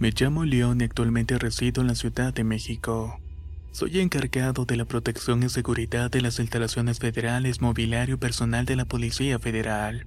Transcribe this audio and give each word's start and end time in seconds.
Me 0.00 0.12
llamo 0.12 0.44
León 0.44 0.80
y 0.80 0.84
actualmente 0.84 1.38
resido 1.38 1.80
en 1.80 1.88
la 1.88 1.96
Ciudad 1.96 2.32
de 2.32 2.44
México. 2.44 3.18
Soy 3.72 3.98
encargado 3.98 4.64
de 4.64 4.76
la 4.76 4.84
protección 4.84 5.42
y 5.42 5.48
seguridad 5.48 6.08
de 6.08 6.20
las 6.20 6.38
instalaciones 6.38 7.00
federales, 7.00 7.60
mobiliario 7.60 8.14
y 8.14 8.18
personal 8.18 8.64
de 8.64 8.76
la 8.76 8.84
Policía 8.84 9.40
Federal. 9.40 10.06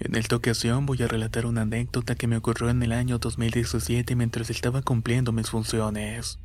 En 0.00 0.16
esta 0.16 0.36
ocasión 0.36 0.84
voy 0.84 1.02
a 1.02 1.08
relatar 1.08 1.46
una 1.46 1.62
anécdota 1.62 2.14
que 2.14 2.26
me 2.26 2.36
ocurrió 2.36 2.68
en 2.68 2.82
el 2.82 2.92
año 2.92 3.18
2017 3.18 4.14
mientras 4.16 4.50
estaba 4.50 4.82
cumpliendo 4.82 5.32
mis 5.32 5.48
funciones. 5.48 6.38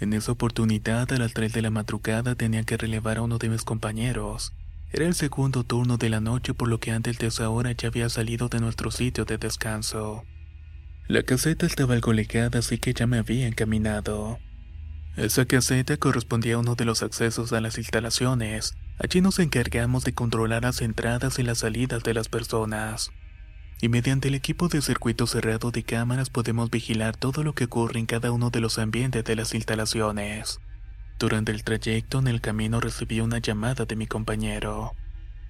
En 0.00 0.14
esa 0.14 0.32
oportunidad, 0.32 1.12
a 1.12 1.18
las 1.18 1.34
3 1.34 1.52
de 1.52 1.60
la 1.60 1.70
madrugada 1.70 2.34
tenía 2.34 2.62
que 2.62 2.78
relevar 2.78 3.18
a 3.18 3.22
uno 3.22 3.36
de 3.36 3.50
mis 3.50 3.62
compañeros. 3.62 4.54
Era 4.90 5.06
el 5.06 5.14
segundo 5.14 5.64
turno 5.64 5.98
de 5.98 6.08
la 6.08 6.20
noche 6.20 6.54
por 6.54 6.68
lo 6.68 6.80
que 6.80 6.92
antes 6.92 7.18
de 7.18 7.26
esa 7.26 7.50
hora 7.50 7.72
ya 7.72 7.88
había 7.88 8.08
salido 8.08 8.48
de 8.48 8.60
nuestro 8.60 8.90
sitio 8.90 9.26
de 9.26 9.36
descanso. 9.36 10.24
La 11.08 11.22
caseta 11.22 11.66
estaba 11.66 11.94
algo 11.94 12.12
así 12.54 12.78
que 12.78 12.92
ya 12.92 13.06
me 13.06 13.18
había 13.18 13.46
encaminado. 13.46 14.40
Esa 15.16 15.44
caseta 15.44 15.96
correspondía 15.96 16.56
a 16.56 16.58
uno 16.58 16.74
de 16.74 16.84
los 16.84 17.04
accesos 17.04 17.52
a 17.52 17.60
las 17.60 17.78
instalaciones. 17.78 18.74
Allí 18.98 19.20
nos 19.20 19.38
encargamos 19.38 20.02
de 20.02 20.14
controlar 20.14 20.64
las 20.64 20.80
entradas 20.80 21.38
y 21.38 21.44
las 21.44 21.58
salidas 21.58 22.02
de 22.02 22.12
las 22.12 22.28
personas. 22.28 23.12
Y 23.80 23.88
mediante 23.88 24.28
el 24.28 24.34
equipo 24.34 24.66
de 24.66 24.82
circuito 24.82 25.28
cerrado 25.28 25.70
de 25.70 25.84
cámaras 25.84 26.28
podemos 26.28 26.70
vigilar 26.70 27.16
todo 27.16 27.44
lo 27.44 27.54
que 27.54 27.64
ocurre 27.64 28.00
en 28.00 28.06
cada 28.06 28.32
uno 28.32 28.50
de 28.50 28.60
los 28.60 28.78
ambientes 28.78 29.22
de 29.24 29.36
las 29.36 29.54
instalaciones. 29.54 30.60
Durante 31.20 31.52
el 31.52 31.62
trayecto 31.62 32.18
en 32.18 32.26
el 32.26 32.40
camino 32.40 32.80
recibí 32.80 33.20
una 33.20 33.38
llamada 33.38 33.84
de 33.84 33.94
mi 33.94 34.08
compañero. 34.08 34.92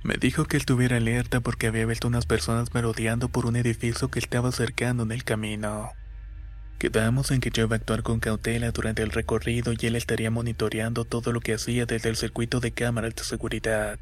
Me 0.03 0.15
dijo 0.15 0.45
que 0.45 0.57
estuviera 0.57 0.99
alerta 0.99 1.41
porque 1.41 1.67
había 1.67 1.87
visto 1.87 2.09
unas 2.09 2.27
personas 2.27 2.75
merodeando 2.75 3.29
por 3.29 3.47
un 3.47 3.57
edificio 3.57 4.09
que 4.09 4.19
estaba 4.19 4.53
cercano 4.53 5.03
en 5.03 5.13
el 5.13 5.25
camino. 5.25 5.91
Quedamos 6.79 7.31
en 7.31 7.41
que 7.41 7.51
yo 7.51 7.65
iba 7.65 7.77
a 7.77 7.79
actuar 7.79 8.03
con 8.03 8.21
cautela 8.21 8.71
durante 8.71 9.03
el 9.03 9.11
recorrido 9.11 9.73
y 9.73 9.87
él 9.87 9.97
estaría 9.97 10.31
monitoreando 10.31 11.07
todo 11.07 11.33
lo 11.33 11.41
que 11.41 11.55
hacía 11.55 11.87
desde 11.87 12.11
el 12.11 12.17
circuito 12.17 12.61
de 12.61 12.71
cámaras 12.71 13.15
de 13.15 13.25
seguridad. 13.25 13.99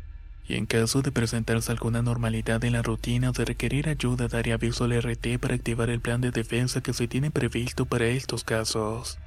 Y 0.46 0.56
en 0.56 0.66
caso 0.66 1.00
de 1.00 1.12
presentarse 1.12 1.70
alguna 1.72 2.02
normalidad 2.02 2.62
en 2.64 2.72
la 2.72 2.82
rutina 2.82 3.30
o 3.30 3.32
de 3.32 3.44
requerir 3.44 3.88
ayuda, 3.88 4.28
daría 4.28 4.54
aviso 4.54 4.84
al 4.84 5.00
RT 5.00 5.38
para 5.40 5.54
activar 5.54 5.88
el 5.88 6.00
plan 6.00 6.20
de 6.20 6.32
defensa 6.32 6.82
que 6.82 6.92
se 6.92 7.08
tiene 7.08 7.30
previsto 7.30 7.86
para 7.86 8.06
estos 8.06 8.44
casos. 8.44 9.18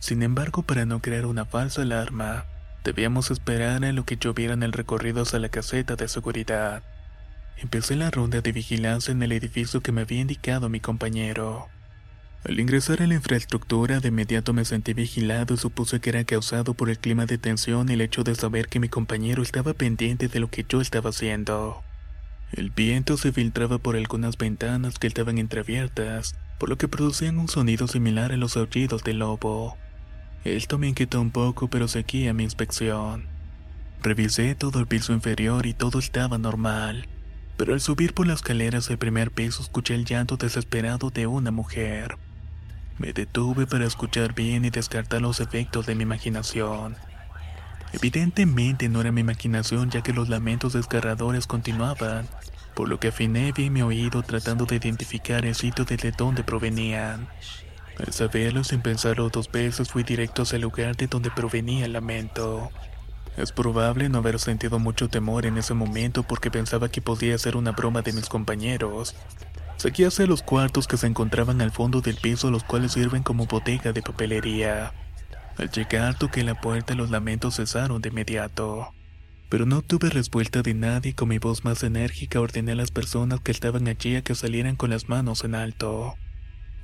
Sin 0.00 0.22
embargo, 0.22 0.62
para 0.62 0.84
no 0.84 1.00
crear 1.00 1.24
una 1.24 1.44
falsa 1.44 1.82
alarma, 1.82 2.46
debíamos 2.84 3.30
esperar 3.30 3.84
a 3.84 3.92
lo 3.92 4.04
que 4.04 4.16
lloviera 4.16 4.54
en 4.54 4.62
el 4.62 4.72
recorrido 4.72 5.22
hacia 5.22 5.38
la 5.38 5.48
caseta 5.48 5.96
de 5.96 6.08
seguridad. 6.08 6.82
Empecé 7.56 7.96
la 7.96 8.10
ronda 8.10 8.40
de 8.40 8.52
vigilancia 8.52 9.12
en 9.12 9.22
el 9.22 9.32
edificio 9.32 9.80
que 9.80 9.92
me 9.92 10.02
había 10.02 10.20
indicado 10.20 10.68
mi 10.68 10.80
compañero. 10.80 11.68
Al 12.44 12.60
ingresar 12.60 13.02
a 13.02 13.06
la 13.06 13.14
infraestructura, 13.14 13.98
de 13.98 14.08
inmediato 14.08 14.52
me 14.52 14.64
sentí 14.64 14.92
vigilado 14.92 15.54
y 15.54 15.56
supuse 15.56 16.00
que 16.00 16.10
era 16.10 16.22
causado 16.22 16.74
por 16.74 16.88
el 16.88 16.98
clima 16.98 17.26
de 17.26 17.36
tensión 17.36 17.88
y 17.88 17.94
el 17.94 18.00
hecho 18.00 18.22
de 18.22 18.36
saber 18.36 18.68
que 18.68 18.78
mi 18.78 18.88
compañero 18.88 19.42
estaba 19.42 19.74
pendiente 19.74 20.28
de 20.28 20.38
lo 20.38 20.48
que 20.48 20.64
yo 20.68 20.80
estaba 20.80 21.10
haciendo. 21.10 21.82
El 22.52 22.70
viento 22.70 23.16
se 23.16 23.32
filtraba 23.32 23.78
por 23.78 23.96
algunas 23.96 24.38
ventanas 24.38 24.98
que 24.98 25.08
estaban 25.08 25.36
entreabiertas, 25.38 26.36
por 26.58 26.68
lo 26.68 26.78
que 26.78 26.88
producían 26.88 27.38
un 27.38 27.48
sonido 27.48 27.88
similar 27.88 28.32
a 28.32 28.36
los 28.36 28.56
aullidos 28.56 29.02
del 29.02 29.18
lobo. 29.18 29.76
Esto 30.56 30.78
me 30.78 30.88
inquietó 30.88 31.20
un 31.20 31.30
poco, 31.30 31.68
pero 31.68 31.88
seguí 31.88 32.26
a 32.26 32.32
mi 32.32 32.42
inspección. 32.42 33.26
Revisé 34.02 34.54
todo 34.54 34.80
el 34.80 34.86
piso 34.86 35.12
inferior 35.12 35.66
y 35.66 35.74
todo 35.74 35.98
estaba 35.98 36.38
normal, 36.38 37.06
pero 37.58 37.74
al 37.74 37.82
subir 37.82 38.14
por 38.14 38.26
las 38.26 38.36
escaleras 38.36 38.88
del 38.88 38.96
primer 38.96 39.30
piso 39.30 39.62
escuché 39.62 39.94
el 39.94 40.06
llanto 40.06 40.38
desesperado 40.38 41.10
de 41.10 41.26
una 41.26 41.50
mujer. 41.50 42.16
Me 42.96 43.12
detuve 43.12 43.66
para 43.66 43.84
escuchar 43.84 44.34
bien 44.34 44.64
y 44.64 44.70
descartar 44.70 45.20
los 45.20 45.40
efectos 45.40 45.84
de 45.84 45.94
mi 45.94 46.04
imaginación. 46.04 46.96
Evidentemente 47.92 48.88
no 48.88 49.02
era 49.02 49.12
mi 49.12 49.20
imaginación 49.20 49.90
ya 49.90 50.02
que 50.02 50.14
los 50.14 50.30
lamentos 50.30 50.72
desgarradores 50.72 51.46
continuaban, 51.46 52.26
por 52.74 52.88
lo 52.88 52.98
que 52.98 53.08
afiné 53.08 53.52
bien 53.52 53.74
mi 53.74 53.82
oído 53.82 54.22
tratando 54.22 54.64
de 54.64 54.76
identificar 54.76 55.44
el 55.44 55.54
sitio 55.54 55.84
desde 55.84 56.10
donde 56.12 56.42
provenían. 56.42 57.28
Al 57.98 58.12
saberlo 58.12 58.62
sin 58.62 58.80
pensarlo 58.80 59.28
dos 59.28 59.50
veces 59.50 59.90
fui 59.90 60.04
directo 60.04 60.42
hacia 60.42 60.56
el 60.56 60.62
lugar 60.62 60.96
de 60.96 61.08
donde 61.08 61.30
provenía 61.30 61.84
el 61.84 61.94
lamento. 61.94 62.70
Es 63.36 63.52
probable 63.52 64.08
no 64.08 64.18
haber 64.18 64.38
sentido 64.38 64.78
mucho 64.78 65.08
temor 65.08 65.46
en 65.46 65.58
ese 65.58 65.74
momento 65.74 66.22
porque 66.22 66.50
pensaba 66.50 66.88
que 66.88 67.02
podía 67.02 67.38
ser 67.38 67.56
una 67.56 67.72
broma 67.72 68.02
de 68.02 68.12
mis 68.12 68.28
compañeros. 68.28 69.14
Seguí 69.76 70.04
hacia 70.04 70.26
los 70.26 70.42
cuartos 70.42 70.88
que 70.88 70.96
se 70.96 71.06
encontraban 71.06 71.60
al 71.60 71.70
fondo 71.70 72.00
del 72.00 72.16
piso 72.16 72.50
los 72.50 72.64
cuales 72.64 72.92
sirven 72.92 73.22
como 73.22 73.46
bodega 73.46 73.92
de 73.92 74.02
papelería. 74.02 74.92
Al 75.56 75.70
llegar 75.70 76.18
toqué 76.18 76.44
la 76.44 76.60
puerta 76.60 76.94
los 76.94 77.10
lamentos 77.10 77.56
cesaron 77.56 78.00
de 78.00 78.08
inmediato. 78.10 78.92
Pero 79.48 79.66
no 79.66 79.82
tuve 79.82 80.10
respuesta 80.10 80.62
de 80.62 80.74
nadie 80.74 81.12
y 81.12 81.14
con 81.14 81.28
mi 81.28 81.38
voz 81.38 81.64
más 81.64 81.82
enérgica 81.82 82.40
ordené 82.40 82.72
a 82.72 82.76
las 82.76 82.90
personas 82.90 83.40
que 83.40 83.50
estaban 83.50 83.88
allí 83.88 84.16
a 84.16 84.22
que 84.22 84.34
salieran 84.34 84.76
con 84.76 84.90
las 84.90 85.08
manos 85.08 85.42
en 85.44 85.54
alto. 85.54 86.14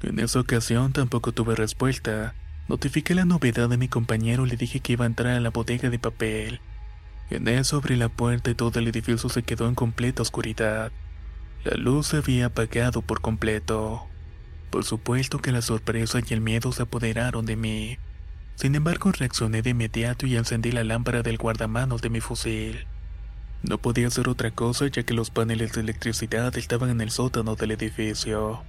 En 0.04 0.18
esa 0.18 0.38
ocasión 0.38 0.92
tampoco 0.92 1.32
tuve 1.32 1.54
respuesta. 1.54 2.34
Notifiqué 2.68 3.14
la 3.14 3.24
novedad 3.24 3.70
de 3.70 3.78
mi 3.78 3.88
compañero 3.88 4.44
y 4.44 4.50
le 4.50 4.56
dije 4.56 4.80
que 4.80 4.92
iba 4.92 5.04
a 5.04 5.08
entrar 5.08 5.34
a 5.34 5.40
la 5.40 5.48
bodega 5.48 5.88
de 5.88 5.98
papel. 5.98 6.60
En 7.30 7.48
eso 7.48 7.78
abrí 7.78 7.96
la 7.96 8.10
puerta 8.10 8.50
y 8.50 8.54
todo 8.54 8.78
el 8.78 8.88
edificio 8.88 9.30
se 9.30 9.42
quedó 9.42 9.66
en 9.66 9.74
completa 9.74 10.20
oscuridad. 10.20 10.92
La 11.64 11.76
luz 11.78 12.08
se 12.08 12.18
había 12.18 12.46
apagado 12.46 13.00
por 13.00 13.22
completo. 13.22 14.06
Por 14.70 14.84
supuesto 14.84 15.38
que 15.38 15.52
la 15.52 15.62
sorpresa 15.62 16.20
y 16.20 16.34
el 16.34 16.42
miedo 16.42 16.70
se 16.72 16.82
apoderaron 16.82 17.46
de 17.46 17.56
mí. 17.56 17.96
Sin 18.56 18.74
embargo, 18.74 19.10
reaccioné 19.10 19.62
de 19.62 19.70
inmediato 19.70 20.26
y 20.26 20.36
encendí 20.36 20.70
la 20.70 20.84
lámpara 20.84 21.22
del 21.22 21.38
guardamanos 21.38 22.02
de 22.02 22.10
mi 22.10 22.20
fusil. 22.20 22.86
No 23.62 23.78
podía 23.78 24.08
hacer 24.08 24.28
otra 24.28 24.50
cosa 24.50 24.86
ya 24.88 25.02
que 25.02 25.14
los 25.14 25.30
paneles 25.30 25.72
de 25.72 25.80
electricidad 25.80 26.54
estaban 26.58 26.90
en 26.90 27.00
el 27.00 27.10
sótano 27.10 27.56
del 27.56 27.70
edificio. 27.70 28.62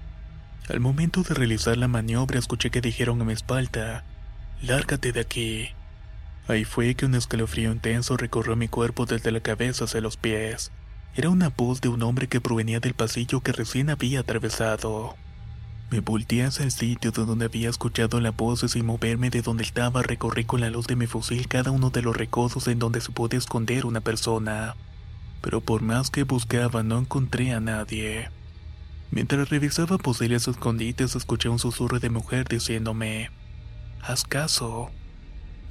Al 0.67 0.79
momento 0.79 1.21
de 1.21 1.35
realizar 1.35 1.77
la 1.77 1.87
maniobra 1.87 2.39
escuché 2.39 2.71
que 2.71 2.81
dijeron 2.81 3.21
a 3.21 3.25
mi 3.25 3.33
espalda, 3.33 4.03
Lárgate 4.63 5.11
de 5.11 5.19
aquí. 5.19 5.69
Ahí 6.47 6.65
fue 6.65 6.95
que 6.95 7.05
un 7.05 7.13
escalofrío 7.13 7.71
intenso 7.71 8.17
recorrió 8.17 8.55
mi 8.55 8.67
cuerpo 8.67 9.05
desde 9.05 9.31
la 9.31 9.41
cabeza 9.41 9.85
hacia 9.85 10.01
los 10.01 10.17
pies. 10.17 10.71
Era 11.15 11.29
una 11.29 11.49
voz 11.49 11.81
de 11.81 11.89
un 11.89 12.01
hombre 12.01 12.27
que 12.27 12.41
provenía 12.41 12.79
del 12.79 12.95
pasillo 12.95 13.41
que 13.41 13.51
recién 13.51 13.91
había 13.91 14.21
atravesado. 14.21 15.15
Me 15.91 15.99
volteé 15.99 16.45
hacia 16.45 16.65
el 16.65 16.71
sitio 16.71 17.11
de 17.11 17.25
donde 17.25 17.45
había 17.45 17.69
escuchado 17.69 18.19
la 18.19 18.31
voz 18.31 18.63
y 18.63 18.69
sin 18.69 18.87
moverme 18.87 19.29
de 19.29 19.43
donde 19.43 19.63
estaba 19.63 20.01
recorrí 20.01 20.45
con 20.45 20.61
la 20.61 20.71
luz 20.71 20.87
de 20.87 20.95
mi 20.95 21.05
fusil 21.05 21.47
cada 21.47 21.69
uno 21.69 21.91
de 21.91 22.01
los 22.01 22.17
recodos 22.17 22.67
en 22.67 22.79
donde 22.79 23.01
se 23.01 23.11
podía 23.11 23.37
esconder 23.37 23.85
una 23.85 24.01
persona. 24.01 24.75
Pero 25.41 25.61
por 25.61 25.83
más 25.83 26.09
que 26.09 26.23
buscaba 26.23 26.81
no 26.81 26.97
encontré 26.97 27.53
a 27.53 27.59
nadie. 27.59 28.29
Mientras 29.11 29.49
revisaba 29.49 29.97
posibles 29.97 30.47
escondites 30.47 31.15
escuché 31.15 31.49
un 31.49 31.59
susurro 31.59 31.99
de 31.99 32.09
mujer 32.09 32.47
diciéndome, 32.47 33.29
Haz 34.01 34.23
caso. 34.23 34.91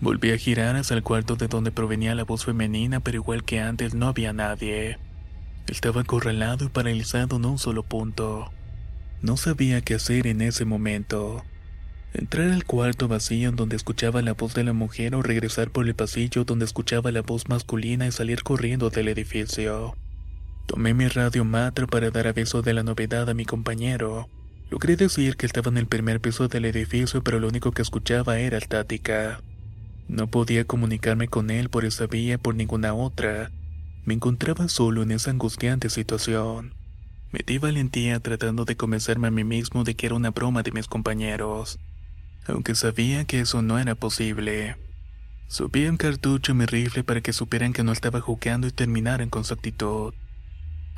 Volví 0.01 0.33
a 0.33 0.39
girar 0.39 0.77
hacia 0.77 0.97
el 0.97 1.03
cuarto 1.03 1.37
de 1.37 1.49
donde 1.49 1.71
provenía 1.71 2.15
la 2.15 2.25
voz 2.25 2.45
femenina, 2.45 3.01
pero 3.01 3.17
igual 3.17 3.45
que 3.45 3.61
antes 3.61 3.95
no 3.95 4.09
había 4.09 4.33
nadie. 4.33 4.99
Estaba 5.69 6.03
acorralado 6.03 6.65
y 6.65 6.69
paralizado 6.69 7.37
en 7.37 7.45
un 7.47 7.59
solo 7.59 7.83
punto. 7.83 8.53
No 9.23 9.37
sabía 9.37 9.81
qué 9.81 9.95
hacer 9.95 10.27
en 10.27 10.43
ese 10.43 10.65
momento. 10.65 11.43
Entrar 12.13 12.51
al 12.51 12.65
cuarto 12.65 13.09
vacío 13.09 13.49
en 13.49 13.57
donde 13.57 13.77
escuchaba 13.77 14.21
la 14.21 14.35
voz 14.35 14.55
de 14.55 14.65
la 14.65 14.73
mujer 14.73 15.15
o 15.15 15.23
regresar 15.23 15.71
por 15.71 15.87
el 15.87 15.95
pasillo 15.95 16.45
donde 16.45 16.65
escuchaba 16.65 17.11
la 17.11 17.23
voz 17.23 17.49
masculina 17.49 18.07
y 18.07 18.13
salir 18.13 18.43
corriendo 18.43 18.91
del 18.91 19.09
edificio. 19.09 19.97
Tomé 20.67 20.95
mi 20.95 21.09
radio 21.09 21.45
matra 21.45 21.87
para 21.87 22.11
dar 22.11 22.27
aviso 22.27 22.63
de 22.63 22.73
la 22.73 22.83
novedad 22.83 23.29
a 23.29 23.35
mi 23.35 23.45
compañero. 23.45 24.29
Logré 24.71 24.97
decir 24.97 25.37
que 25.37 25.47
estaba 25.47 25.71
en 25.71 25.77
el 25.77 25.87
primer 25.87 26.21
piso 26.21 26.49
del 26.49 26.65
edificio, 26.65 27.23
pero 27.23 27.39
lo 27.39 27.49
único 27.49 27.73
que 27.73 27.83
escuchaba 27.83 28.39
era 28.39 28.59
estática. 28.59 29.43
No 30.09 30.27
podía 30.27 30.65
comunicarme 30.65 31.29
con 31.29 31.51
él 31.51 31.69
por 31.69 31.85
esa 31.85 32.07
vía 32.07 32.39
por 32.39 32.55
ninguna 32.55 32.95
otra. 32.95 33.51
Me 34.05 34.15
encontraba 34.15 34.69
solo 34.69 35.03
en 35.03 35.13
esa 35.13 35.31
angustiante 35.31 35.91
situación. 35.91 36.75
Me 37.31 37.41
di 37.47 37.59
valentía 37.59 38.21
tratando 38.21 38.65
de 38.65 38.77
convencerme 38.77 39.29
a 39.29 39.31
mí 39.31 39.45
mismo 39.45 39.85
de 39.85 39.95
que 39.95 40.07
era 40.07 40.15
una 40.15 40.31
broma 40.31 40.63
de 40.63 40.73
mis 40.73 40.87
compañeros, 40.87 41.79
aunque 42.47 42.75
sabía 42.75 43.25
que 43.25 43.41
eso 43.41 43.61
no 43.61 43.79
era 43.79 43.95
posible. 43.95 44.77
Subí 45.47 45.87
un 45.87 45.97
cartucho 45.97 46.53
en 46.53 46.59
mi 46.59 46.67
rifle 46.67 47.05
para 47.05 47.21
que 47.21 47.33
supieran 47.33 47.73
que 47.73 47.83
no 47.83 47.93
estaba 47.93 48.21
jugando 48.21 48.67
y 48.67 48.73
terminaran 48.73 49.31
con 49.31 49.45
su 49.45 49.55
actitud. 49.55 50.15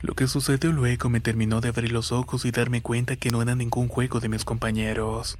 Lo 0.02 0.14
que 0.14 0.26
sucedió 0.26 0.72
luego 0.72 1.08
me 1.08 1.20
terminó 1.20 1.60
de 1.60 1.68
abrir 1.68 1.92
los 1.92 2.12
ojos 2.12 2.44
y 2.44 2.50
darme 2.50 2.82
cuenta 2.82 3.16
que 3.16 3.30
no 3.30 3.40
era 3.42 3.54
ningún 3.54 3.88
juego 3.88 4.20
de 4.20 4.28
mis 4.28 4.44
compañeros. 4.44 5.38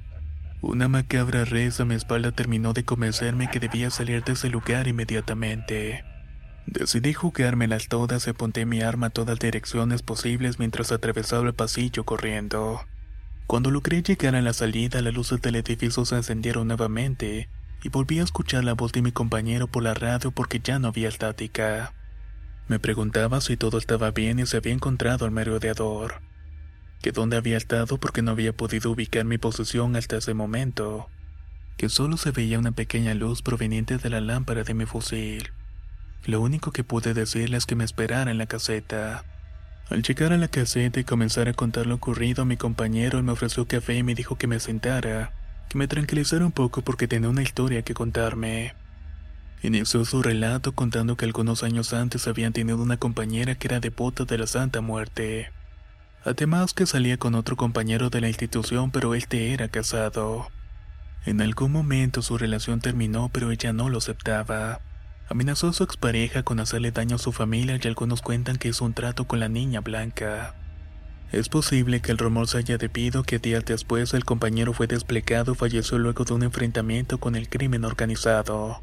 Una 0.61 0.87
macabra 0.87 1.45
reza 1.45 1.83
a 1.83 1.85
mi 1.85 1.93
espalda 1.93 2.31
terminó 2.31 2.73
de 2.73 2.83
convencerme 2.83 3.49
que 3.49 3.59
debía 3.59 3.91
salir 3.91 4.23
de 4.23 4.33
ese 4.33 4.49
lugar 4.49 4.87
inmediatamente. 4.87 6.03
Decidí 6.65 7.13
jugármelas 7.13 7.87
todas 7.87 8.25
y 8.25 8.31
apunté 8.31 8.65
mi 8.65 8.81
arma 8.81 9.07
a 9.07 9.09
todas 9.11 9.37
direcciones 9.37 10.01
posibles 10.01 10.57
mientras 10.57 10.91
atravesaba 10.91 11.47
el 11.47 11.53
pasillo 11.53 12.03
corriendo. 12.03 12.81
Cuando 13.45 13.71
logré 13.71 14.01
llegar 14.01 14.35
a 14.35 14.41
la 14.41 14.51
salida, 14.51 15.01
las 15.01 15.13
luces 15.13 15.41
del 15.41 15.55
edificio 15.55 16.03
se 16.03 16.15
encendieron 16.15 16.67
nuevamente 16.67 17.47
y 17.83 17.89
volví 17.89 18.19
a 18.19 18.23
escuchar 18.23 18.63
la 18.63 18.73
voz 18.73 18.91
de 18.91 19.01
mi 19.01 19.11
compañero 19.11 19.67
por 19.67 19.83
la 19.83 19.93
radio 19.93 20.31
porque 20.31 20.59
ya 20.59 20.79
no 20.79 20.89
había 20.89 21.07
estática. 21.07 21.93
Me 22.67 22.79
preguntaba 22.79 23.39
si 23.39 23.55
todo 23.55 23.77
estaba 23.77 24.11
bien 24.11 24.39
y 24.39 24.45
se 24.45 24.57
había 24.57 24.73
encontrado 24.73 25.25
al 25.25 25.31
merodeador. 25.31 26.21
Que 27.01 27.11
dónde 27.11 27.37
había 27.37 27.55
estado 27.55 27.97
porque 27.97 28.21
no 28.21 28.31
había 28.31 28.51
podido 28.51 28.91
ubicar 28.91 29.23
mi 29.23 29.37
posición 29.37 29.95
hasta 29.95 30.17
ese 30.17 30.33
momento. 30.33 31.07
Que 31.77 31.87
solo 31.87 32.17
se 32.17 32.31
veía 32.31 32.59
una 32.59 32.71
pequeña 32.73 33.13
luz 33.13 33.41
proveniente 33.41 33.97
de 33.97 34.09
la 34.09 34.19
lámpara 34.19 34.63
de 34.63 34.73
mi 34.73 34.85
fusil. 34.85 35.51
Lo 36.25 36.41
único 36.41 36.71
que 36.71 36.83
pude 36.83 37.13
decirle 37.13 37.57
es 37.57 37.65
que 37.65 37.75
me 37.75 37.85
esperara 37.85 38.31
en 38.31 38.37
la 38.37 38.47
caseta. 38.47 39.23
Al 39.89 40.03
llegar 40.03 40.33
a 40.33 40.37
la 40.37 40.49
caseta 40.49 40.99
y 40.99 41.05
comenzar 41.05 41.47
a 41.47 41.53
contar 41.53 41.85
lo 41.85 41.95
ocurrido, 41.95 42.43
mi 42.43 42.57
compañero 42.57 43.23
me 43.23 43.31
ofreció 43.31 43.65
café 43.65 43.95
y 43.95 44.03
me 44.03 44.15
dijo 44.15 44.37
que 44.37 44.47
me 44.47 44.59
sentara, 44.59 45.31
que 45.69 45.77
me 45.77 45.87
tranquilizara 45.87 46.45
un 46.45 46.51
poco 46.51 46.81
porque 46.81 47.07
tenía 47.07 47.29
una 47.29 47.43
historia 47.43 47.83
que 47.83 47.93
contarme. 47.93 48.73
Inició 49.63 50.05
su 50.05 50.21
relato 50.21 50.73
contando 50.73 51.17
que 51.17 51.25
algunos 51.25 51.63
años 51.63 51.91
antes 51.93 52.27
habían 52.27 52.53
tenido 52.53 52.77
una 52.77 52.97
compañera 52.97 53.55
que 53.55 53.67
era 53.67 53.79
devota 53.79 54.23
de 54.25 54.37
la 54.37 54.45
Santa 54.45 54.81
Muerte. 54.81 55.51
Además 56.23 56.73
que 56.73 56.85
salía 56.85 57.17
con 57.17 57.33
otro 57.33 57.55
compañero 57.55 58.09
de 58.09 58.21
la 58.21 58.27
institución 58.27 58.91
pero 58.91 59.15
este 59.15 59.53
era 59.53 59.67
casado. 59.67 60.47
En 61.25 61.41
algún 61.41 61.71
momento 61.71 62.21
su 62.21 62.37
relación 62.37 62.81
terminó 62.81 63.29
pero 63.33 63.49
ella 63.49 63.73
no 63.73 63.89
lo 63.89 63.97
aceptaba. 63.97 64.79
Amenazó 65.27 65.69
a 65.69 65.73
su 65.73 65.83
expareja 65.83 66.43
con 66.43 66.59
hacerle 66.59 66.91
daño 66.91 67.15
a 67.15 67.19
su 67.19 67.31
familia 67.31 67.79
y 67.81 67.87
algunos 67.87 68.21
cuentan 68.21 68.57
que 68.57 68.69
hizo 68.69 68.85
un 68.85 68.93
trato 68.93 69.25
con 69.25 69.39
la 69.39 69.49
niña 69.49 69.81
blanca. 69.81 70.55
Es 71.31 71.49
posible 71.49 71.99
que 71.99 72.11
el 72.11 72.19
rumor 72.19 72.47
se 72.47 72.59
haya 72.59 72.77
debido 72.77 73.23
que 73.23 73.39
días 73.39 73.65
después 73.65 74.13
el 74.13 74.23
compañero 74.23 74.71
fue 74.71 74.87
desplegado 74.87 75.53
y 75.53 75.55
falleció 75.55 75.97
luego 75.97 76.23
de 76.23 76.33
un 76.33 76.43
enfrentamiento 76.43 77.17
con 77.17 77.35
el 77.35 77.49
crimen 77.49 77.83
organizado. 77.83 78.81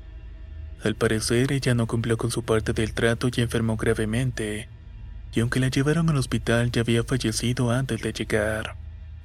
Al 0.84 0.96
parecer 0.96 1.50
ella 1.50 1.74
no 1.74 1.86
cumplió 1.86 2.18
con 2.18 2.30
su 2.30 2.42
parte 2.42 2.74
del 2.74 2.92
trato 2.92 3.30
y 3.34 3.40
enfermó 3.40 3.78
gravemente, 3.78 4.68
y 5.34 5.40
aunque 5.40 5.58
la 5.58 5.68
llevaron 5.68 6.10
al 6.10 6.18
hospital 6.18 6.70
ya 6.70 6.82
había 6.82 7.02
fallecido 7.02 7.70
antes 7.70 8.02
de 8.02 8.12
llegar. 8.12 8.76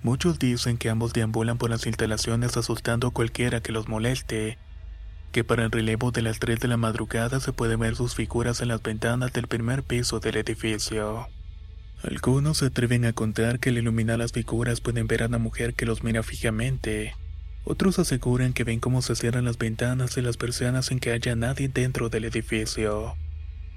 Muchos 0.02 0.40
dicen 0.40 0.78
que 0.78 0.90
ambos 0.90 1.12
deambulan 1.12 1.58
por 1.58 1.70
las 1.70 1.86
instalaciones 1.86 2.56
asustando 2.56 3.08
a 3.08 3.12
cualquiera 3.12 3.60
que 3.60 3.74
los 3.74 3.90
moleste, 3.90 4.58
que 5.34 5.44
para 5.44 5.66
el 5.66 5.72
relevo 5.72 6.12
de 6.12 6.22
las 6.22 6.40
3 6.40 6.62
de 6.62 6.70
la 6.70 6.78
madrugada 6.78 7.42
se 7.42 7.52
pueden 7.52 7.82
ver 7.82 7.98
sus 7.98 8.16
figuras 8.16 8.62
en 8.62 8.70
las 8.70 8.82
ventanas 8.82 9.34
del 9.34 9.48
primer 9.48 9.84
piso 9.84 10.22
del 10.22 10.38
edificio. 10.38 11.28
Algunos 12.02 12.60
se 12.60 12.68
atreven 12.68 13.04
a 13.04 13.12
contar 13.12 13.60
que 13.60 13.72
al 13.72 13.80
iluminar 13.80 14.18
las 14.18 14.32
figuras 14.32 14.80
pueden 14.80 15.08
ver 15.08 15.24
a 15.24 15.28
una 15.28 15.40
mujer 15.40 15.74
que 15.74 15.86
los 15.86 16.06
mira 16.06 16.24
fijamente. 16.24 17.16
Otros 17.64 18.00
aseguran 18.00 18.54
que 18.54 18.64
ven 18.64 18.80
cómo 18.80 19.02
se 19.02 19.16
cierran 19.16 19.46
las 19.46 19.58
ventanas 19.58 20.18
y 20.18 20.22
las 20.22 20.38
persianas 20.38 20.88
sin 20.88 21.00
que 21.00 21.12
haya 21.12 21.36
nadie 21.36 21.68
dentro 21.68 22.10
del 22.10 22.26
edificio. 22.26 23.16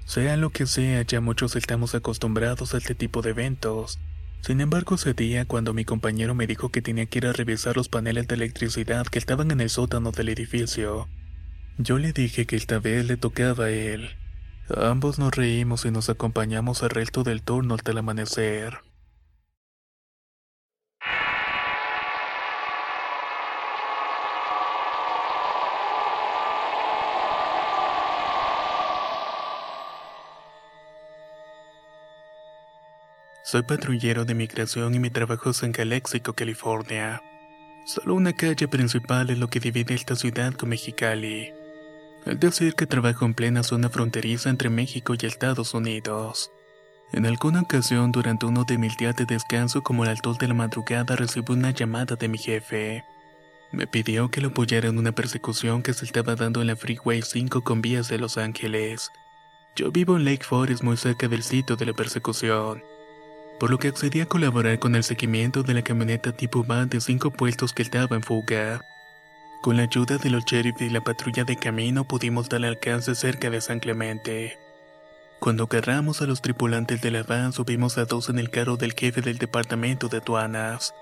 Sea 0.05 0.35
lo 0.37 0.49
que 0.49 0.65
sea, 0.65 1.01
ya 1.03 1.21
muchos 1.21 1.55
estamos 1.55 1.95
acostumbrados 1.95 2.73
a 2.73 2.77
este 2.77 2.95
tipo 2.95 3.21
de 3.21 3.31
eventos. 3.31 3.99
Sin 4.41 4.59
embargo, 4.59 4.95
ese 4.95 5.13
día, 5.13 5.45
cuando 5.45 5.73
mi 5.73 5.85
compañero 5.85 6.35
me 6.35 6.47
dijo 6.47 6.69
que 6.69 6.81
tenía 6.81 7.05
que 7.05 7.19
ir 7.19 7.27
a 7.27 7.33
revisar 7.33 7.77
los 7.77 7.87
paneles 7.87 8.27
de 8.27 8.35
electricidad 8.35 9.05
que 9.07 9.19
estaban 9.19 9.51
en 9.51 9.61
el 9.61 9.69
sótano 9.69 10.11
del 10.11 10.29
edificio, 10.29 11.07
yo 11.77 11.97
le 11.97 12.11
dije 12.11 12.45
que 12.45 12.57
esta 12.57 12.79
vez 12.79 13.05
le 13.05 13.15
tocaba 13.15 13.65
a 13.65 13.69
él. 13.69 14.09
Ambos 14.75 15.17
nos 15.17 15.33
reímos 15.35 15.85
y 15.85 15.91
nos 15.91 16.09
acompañamos 16.09 16.83
al 16.83 16.89
resto 16.89 17.23
del 17.23 17.41
turno 17.41 17.75
hasta 17.75 17.91
el 17.91 17.97
amanecer. 17.99 18.79
Soy 33.45 33.61
patrullero 33.63 34.23
de 34.23 34.35
migración 34.35 34.95
y 34.95 34.99
mi 34.99 35.09
trabajo 35.09 35.49
es 35.49 35.63
en 35.63 35.73
Calexico, 35.73 36.31
California. 36.31 37.21
Solo 37.85 38.15
una 38.15 38.31
calle 38.31 38.69
principal 38.69 39.29
es 39.31 39.37
lo 39.37 39.49
que 39.49 39.59
divide 39.59 39.93
esta 39.95 40.15
ciudad 40.15 40.53
con 40.53 40.69
Mexicali. 40.69 41.51
Es 42.25 42.39
decir, 42.39 42.73
que 42.73 42.87
trabajo 42.87 43.25
en 43.25 43.33
plena 43.33 43.61
zona 43.63 43.89
fronteriza 43.89 44.49
entre 44.49 44.69
México 44.69 45.13
y 45.19 45.25
Estados 45.25 45.73
Unidos. 45.73 46.53
En 47.11 47.25
alguna 47.25 47.63
ocasión, 47.63 48.13
durante 48.13 48.45
uno 48.45 48.63
de 48.63 48.77
mis 48.77 48.95
días 48.95 49.17
de 49.17 49.25
descanso, 49.25 49.83
como 49.83 50.05
el 50.05 50.11
alto 50.11 50.33
de 50.35 50.47
la 50.47 50.53
madrugada, 50.53 51.17
recibí 51.17 51.51
una 51.51 51.71
llamada 51.71 52.15
de 52.15 52.29
mi 52.29 52.37
jefe. 52.37 53.03
Me 53.73 53.87
pidió 53.87 54.31
que 54.31 54.39
lo 54.39 54.47
apoyara 54.47 54.87
en 54.87 54.97
una 54.97 55.11
persecución 55.11 55.83
que 55.83 55.93
se 55.93 56.05
estaba 56.05 56.35
dando 56.35 56.61
en 56.61 56.67
la 56.67 56.77
Freeway 56.77 57.21
5 57.21 57.61
con 57.61 57.81
vías 57.81 58.07
de 58.07 58.19
Los 58.19 58.37
Ángeles. 58.37 59.11
Yo 59.75 59.91
vivo 59.91 60.15
en 60.15 60.23
Lake 60.23 60.45
Forest, 60.45 60.81
muy 60.81 60.95
cerca 60.95 61.27
del 61.27 61.43
sitio 61.43 61.75
de 61.75 61.87
la 61.87 61.93
persecución, 61.93 62.81
por 63.63 63.71
lo 63.71 63.79
que 63.79 63.87
accedí 63.87 64.19
a 64.19 64.25
colaborar 64.25 64.77
con 64.77 64.93
el 64.93 65.05
seguimiento 65.05 65.63
de 65.63 65.73
la 65.73 65.83
camioneta 65.83 66.33
tipo 66.33 66.65
van 66.65 66.89
de 66.89 66.99
cinco 66.99 67.31
puestos 67.31 67.71
que 67.71 67.81
estaba 67.81 68.13
en 68.17 68.21
fuga. 68.21 68.81
Con 69.61 69.77
la 69.77 69.83
ayuda 69.83 70.17
de 70.17 70.29
los 70.29 70.43
sheriff 70.43 70.81
y 70.81 70.89
la 70.89 70.99
patrulla 70.99 71.45
de 71.45 71.55
camino 71.55 72.03
pudimos 72.03 72.49
dar 72.49 72.65
alcance 72.65 73.15
cerca 73.15 73.49
de 73.49 73.61
San 73.61 73.79
Clemente. 73.79 74.59
Cuando 75.39 75.63
agarramos 75.63 76.21
a 76.21 76.25
los 76.25 76.41
tripulantes 76.41 77.01
de 77.01 77.11
la 77.11 77.23
van 77.23 77.53
subimos 77.53 77.97
a 77.97 78.03
dos 78.03 78.27
en 78.27 78.37
el 78.37 78.49
carro 78.49 78.75
del 78.75 78.91
jefe 78.91 79.21
del 79.21 79.37
departamento 79.37 80.09
de 80.09 80.17
aduanas. 80.17 80.93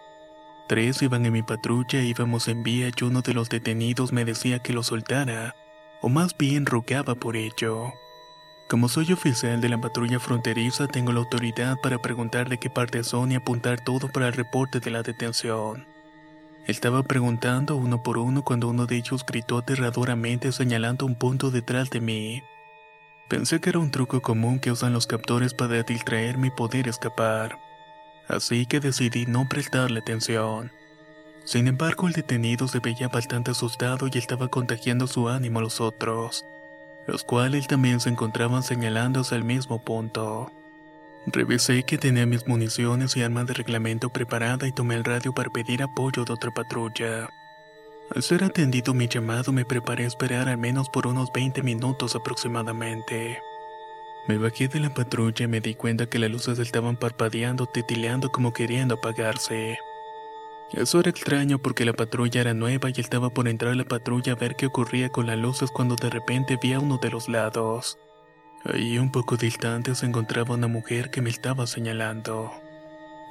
Tres 0.67 1.01
iban 1.01 1.25
en 1.25 1.33
mi 1.33 1.41
patrulla, 1.41 2.03
íbamos 2.03 2.47
en 2.47 2.61
vía 2.61 2.91
y 2.95 3.03
uno 3.03 3.23
de 3.23 3.33
los 3.33 3.49
detenidos 3.49 4.13
me 4.13 4.23
decía 4.23 4.59
que 4.59 4.73
lo 4.73 4.83
soltara, 4.83 5.55
o 5.99 6.09
más 6.09 6.37
bien 6.37 6.67
rogaba 6.67 7.15
por 7.15 7.37
ello. 7.37 7.91
Como 8.71 8.87
soy 8.87 9.11
oficial 9.11 9.59
de 9.59 9.67
la 9.67 9.81
patrulla 9.81 10.17
fronteriza, 10.17 10.87
tengo 10.87 11.11
la 11.11 11.19
autoridad 11.19 11.77
para 11.83 11.97
preguntar 11.97 12.47
de 12.47 12.57
qué 12.57 12.69
parte 12.69 13.03
son 13.03 13.29
y 13.29 13.35
apuntar 13.35 13.81
todo 13.81 14.07
para 14.07 14.27
el 14.27 14.33
reporte 14.33 14.79
de 14.79 14.91
la 14.91 15.03
detención. 15.03 15.85
Estaba 16.67 17.03
preguntando 17.03 17.75
uno 17.75 18.01
por 18.01 18.17
uno 18.17 18.45
cuando 18.45 18.69
uno 18.69 18.85
de 18.85 18.95
ellos 18.95 19.25
gritó 19.25 19.57
aterradoramente 19.57 20.53
señalando 20.53 21.05
un 21.05 21.15
punto 21.15 21.51
detrás 21.51 21.89
de 21.89 21.99
mí. 21.99 22.43
Pensé 23.27 23.59
que 23.59 23.71
era 23.71 23.79
un 23.79 23.91
truco 23.91 24.21
común 24.21 24.57
que 24.57 24.71
usan 24.71 24.93
los 24.93 25.05
captores 25.05 25.53
para 25.53 25.83
distraerme 25.83 26.47
y 26.47 26.51
poder 26.51 26.87
escapar. 26.87 27.59
Así 28.29 28.65
que 28.67 28.79
decidí 28.79 29.25
no 29.25 29.49
prestarle 29.49 29.99
atención. 29.99 30.71
Sin 31.43 31.67
embargo, 31.67 32.07
el 32.07 32.13
detenido 32.13 32.69
se 32.69 32.79
veía 32.79 33.09
bastante 33.09 33.51
asustado 33.51 34.07
y 34.07 34.17
estaba 34.17 34.47
contagiando 34.47 35.07
su 35.07 35.27
ánimo 35.27 35.59
a 35.59 35.63
los 35.63 35.81
otros, 35.81 36.45
los 37.07 37.23
cuales 37.23 37.67
también 37.67 37.99
se 37.99 38.09
encontraban 38.09 38.63
señalándose 38.63 39.35
al 39.35 39.43
mismo 39.43 39.83
punto. 39.83 40.51
Revisé 41.27 41.83
que 41.83 41.97
tenía 41.97 42.25
mis 42.25 42.47
municiones 42.47 43.15
y 43.15 43.21
armas 43.21 43.45
de 43.45 43.53
reglamento 43.53 44.09
preparada 44.09 44.67
y 44.67 44.71
tomé 44.71 44.95
el 44.95 45.03
radio 45.03 45.33
para 45.33 45.51
pedir 45.51 45.83
apoyo 45.83 46.25
de 46.25 46.33
otra 46.33 46.51
patrulla. 46.51 47.29
Al 48.13 48.23
ser 48.23 48.43
atendido 48.43 48.93
mi 48.93 49.07
llamado 49.07 49.51
me 49.51 49.63
preparé 49.63 50.03
a 50.03 50.07
esperar 50.07 50.49
al 50.49 50.57
menos 50.57 50.89
por 50.89 51.07
unos 51.07 51.31
20 51.31 51.61
minutos 51.63 52.15
aproximadamente. 52.15 53.39
Me 54.27 54.37
bajé 54.37 54.67
de 54.67 54.79
la 54.79 54.93
patrulla 54.93 55.45
y 55.45 55.47
me 55.47 55.61
di 55.61 55.75
cuenta 55.75 56.07
que 56.07 56.19
las 56.19 56.29
luces 56.29 56.59
estaban 56.59 56.95
parpadeando, 56.95 57.67
titileando 57.67 58.31
como 58.31 58.53
queriendo 58.53 58.95
apagarse. 58.95 59.77
Eso 60.73 61.01
era 61.01 61.09
extraño 61.09 61.59
porque 61.59 61.83
la 61.83 61.93
patrulla 61.93 62.41
era 62.41 62.53
nueva 62.53 62.89
y 62.89 63.01
estaba 63.01 63.29
por 63.29 63.47
entrar 63.49 63.73
a 63.73 63.75
la 63.75 63.83
patrulla 63.83 64.33
a 64.33 64.35
ver 64.35 64.55
qué 64.55 64.67
ocurría 64.67 65.09
con 65.09 65.27
las 65.27 65.37
luces 65.37 65.69
cuando 65.69 65.95
de 65.95 66.09
repente 66.09 66.57
vi 66.61 66.73
a 66.73 66.79
uno 66.79 66.97
de 66.97 67.09
los 67.09 67.27
lados. 67.27 67.97
Ahí 68.63 68.97
un 68.97 69.11
poco 69.11 69.35
distante 69.35 69.95
se 69.95 70.05
encontraba 70.05 70.55
una 70.55 70.67
mujer 70.67 71.09
que 71.09 71.21
me 71.21 71.29
estaba 71.29 71.67
señalando. 71.67 72.51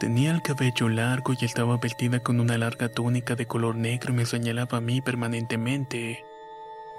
Tenía 0.00 0.32
el 0.32 0.42
cabello 0.42 0.88
largo 0.88 1.35
y 1.38 1.44
estaba 1.44 1.78
vestida 1.78 2.20
con 2.20 2.40
una 2.40 2.59
larga 2.59 2.88
túnica 2.90 3.37
de 3.37 3.47
color 3.47 3.76
negro 3.76 4.12
y 4.12 4.16
me 4.16 4.26
señalaba 4.26 4.78
a 4.78 4.80
mí 4.80 5.00
permanentemente. 5.00 6.25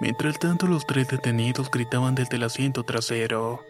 Mientras 0.00 0.38
tanto 0.38 0.66
los 0.66 0.86
tres 0.86 1.08
detenidos 1.08 1.70
gritaban 1.70 2.14
desde 2.16 2.36
el 2.36 2.42
asiento 2.42 2.82
trasero. 2.82 3.64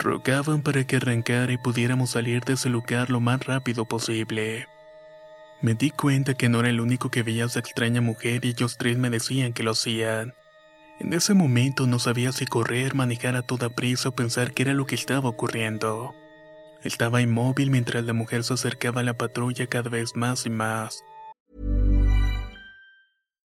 Rogaban 0.00 0.62
para 0.62 0.84
que 0.84 0.96
arrancara 0.96 1.52
y 1.52 1.58
pudiéramos 1.58 2.10
salir 2.10 2.42
de 2.44 2.54
ese 2.54 2.68
lugar 2.68 3.10
lo 3.10 3.20
más 3.20 3.44
rápido 3.44 3.84
posible. 3.84 4.66
Me 5.60 5.74
di 5.74 5.90
cuenta 5.90 6.34
que 6.34 6.48
no 6.48 6.60
era 6.60 6.68
el 6.68 6.80
único 6.80 7.10
que 7.10 7.22
veía 7.22 7.44
a 7.44 7.46
esa 7.46 7.60
extraña 7.60 8.00
mujer 8.00 8.44
y 8.44 8.50
ellos 8.50 8.76
tres 8.78 8.98
me 8.98 9.10
decían 9.10 9.52
que 9.52 9.62
lo 9.62 9.72
hacían. 9.72 10.34
En 11.00 11.12
ese 11.12 11.34
momento 11.34 11.86
no 11.86 11.98
sabía 11.98 12.32
si 12.32 12.46
correr, 12.46 12.94
manejar 12.94 13.36
a 13.36 13.42
toda 13.42 13.70
prisa 13.70 14.10
o 14.10 14.14
pensar 14.14 14.52
qué 14.52 14.62
era 14.62 14.74
lo 14.74 14.86
que 14.86 14.94
estaba 14.94 15.28
ocurriendo. 15.28 16.14
Estaba 16.82 17.22
inmóvil 17.22 17.70
mientras 17.70 18.04
la 18.04 18.12
mujer 18.12 18.44
se 18.44 18.54
acercaba 18.54 19.00
a 19.00 19.04
la 19.04 19.14
patrulla 19.14 19.66
cada 19.66 19.90
vez 19.90 20.14
más 20.14 20.46
y 20.46 20.50
más. 20.50 21.02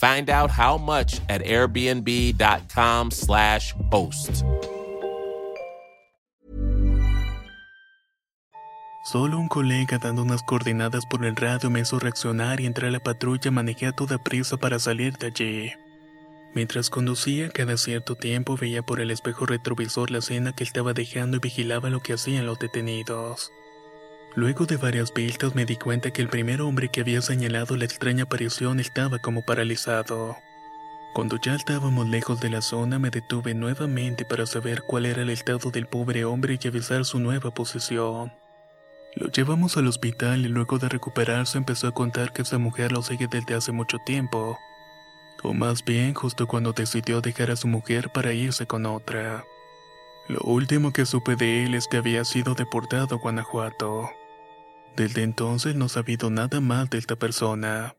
Find 0.00 0.30
out 0.30 0.50
how 0.50 0.78
much 0.78 1.20
at 1.28 1.42
airbnb.com/slash 1.42 3.74
host. 3.90 4.44
Solo 9.04 9.38
un 9.38 9.48
colega 9.48 9.98
dando 9.98 10.22
unas 10.22 10.42
coordenadas 10.42 11.06
por 11.06 11.24
el 11.24 11.34
radio 11.34 11.70
me 11.70 11.80
hizo 11.80 11.98
reaccionar 11.98 12.60
y 12.60 12.66
entré 12.66 12.88
a 12.88 12.90
la 12.90 13.00
patrulla 13.00 13.50
manejé 13.50 13.86
a 13.86 13.92
toda 13.92 14.18
prisa 14.18 14.58
para 14.58 14.78
salir 14.78 15.16
de 15.16 15.28
allí. 15.28 15.72
Mientras 16.54 16.90
conducía, 16.90 17.48
cada 17.48 17.76
cierto 17.76 18.16
tiempo 18.16 18.56
veía 18.56 18.82
por 18.82 19.00
el 19.00 19.10
espejo 19.10 19.46
retrovisor 19.46 20.10
la 20.10 20.18
escena 20.18 20.52
que 20.52 20.64
estaba 20.64 20.92
dejando 20.92 21.38
y 21.38 21.40
vigilaba 21.40 21.90
lo 21.90 22.00
que 22.00 22.12
hacían 22.12 22.46
los 22.46 22.58
detenidos. 22.58 23.50
Luego 24.38 24.66
de 24.66 24.76
varias 24.76 25.12
vistas 25.12 25.56
me 25.56 25.64
di 25.64 25.74
cuenta 25.74 26.12
que 26.12 26.22
el 26.22 26.28
primer 26.28 26.62
hombre 26.62 26.90
que 26.90 27.00
había 27.00 27.20
señalado 27.20 27.76
la 27.76 27.86
extraña 27.86 28.22
aparición 28.22 28.78
estaba 28.78 29.18
como 29.18 29.42
paralizado. 29.42 30.36
Cuando 31.12 31.40
ya 31.40 31.56
estábamos 31.56 32.06
lejos 32.06 32.40
de 32.40 32.48
la 32.48 32.62
zona 32.62 33.00
me 33.00 33.10
detuve 33.10 33.52
nuevamente 33.54 34.24
para 34.24 34.46
saber 34.46 34.82
cuál 34.82 35.06
era 35.06 35.22
el 35.22 35.30
estado 35.30 35.72
del 35.72 35.88
pobre 35.88 36.24
hombre 36.24 36.56
y 36.62 36.68
avisar 36.68 37.04
su 37.04 37.18
nueva 37.18 37.50
posición. 37.50 38.32
Lo 39.16 39.26
llevamos 39.26 39.76
al 39.76 39.88
hospital 39.88 40.46
y 40.46 40.48
luego 40.48 40.78
de 40.78 40.88
recuperarse 40.88 41.58
empezó 41.58 41.88
a 41.88 41.92
contar 41.92 42.32
que 42.32 42.42
esa 42.42 42.58
mujer 42.58 42.92
lo 42.92 43.02
sigue 43.02 43.26
desde 43.28 43.56
hace 43.56 43.72
mucho 43.72 43.98
tiempo. 44.06 44.56
O 45.42 45.52
más 45.52 45.84
bien 45.84 46.14
justo 46.14 46.46
cuando 46.46 46.72
decidió 46.72 47.20
dejar 47.20 47.50
a 47.50 47.56
su 47.56 47.66
mujer 47.66 48.10
para 48.10 48.32
irse 48.32 48.66
con 48.66 48.86
otra. 48.86 49.44
Lo 50.28 50.38
último 50.42 50.92
que 50.92 51.06
supe 51.06 51.34
de 51.34 51.64
él 51.64 51.74
es 51.74 51.88
que 51.88 51.96
había 51.96 52.24
sido 52.24 52.54
deportado 52.54 53.16
a 53.16 53.18
Guanajuato. 53.18 54.08
Desde 54.96 55.22
entonces 55.22 55.76
no 55.76 55.86
he 55.86 55.88
sabido 55.88 56.30
nada 56.30 56.60
más 56.60 56.90
de 56.90 56.98
esta 56.98 57.16
persona. 57.16 57.94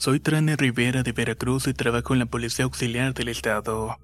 Soy 0.00 0.18
Trane 0.18 0.56
Rivera 0.56 1.02
de 1.02 1.12
Veracruz 1.12 1.66
y 1.66 1.74
trabajo 1.74 2.14
en 2.14 2.20
la 2.20 2.24
Policía 2.24 2.64
Auxiliar 2.64 3.12
del 3.12 3.28
Estado. 3.28 3.98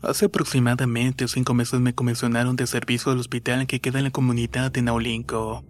Hace 0.00 0.24
aproximadamente 0.24 1.28
cinco 1.28 1.52
meses 1.52 1.80
me 1.80 1.94
comisionaron 1.94 2.56
de 2.56 2.66
servicio 2.66 3.12
al 3.12 3.18
hospital 3.18 3.66
que 3.66 3.78
queda 3.78 3.98
en 3.98 4.04
la 4.04 4.10
comunidad 4.10 4.72
de 4.72 4.80
Naulinco. 4.80 5.62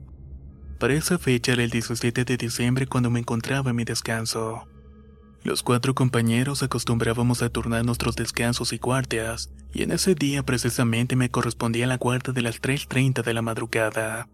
Para 0.79 0.95
esa 0.95 1.19
fecha 1.19 1.53
era 1.53 1.65
el 1.65 1.71
17 1.71 2.25
de 2.25 2.37
diciembre 2.37 2.87
cuando 2.87 3.11
me 3.11 3.21
encontraba 3.21 3.71
en 3.71 3.77
mi 3.77 3.85
descanso. 3.85 4.67
Los 5.45 5.63
cuatro 5.63 5.95
compañeros 5.95 6.63
acostumbrábamos 6.63 7.43
a 7.43 7.51
turnar 7.51 7.85
nuestros 7.85 8.17
descansos 8.17 8.73
y 8.73 8.79
guardias, 8.79 9.51
y 9.73 9.83
en 9.83 9.93
ese 9.93 10.15
día 10.15 10.43
precisamente 10.43 11.17
me 11.17 11.31
correspondía 11.31 11.87
la 11.87 11.99
guardia 11.99 12.33
de 12.33 12.43
las 12.43 12.63
3.30 12.63 13.23
de 13.23 13.35
la 13.35 13.43
madrugada. 13.43 14.29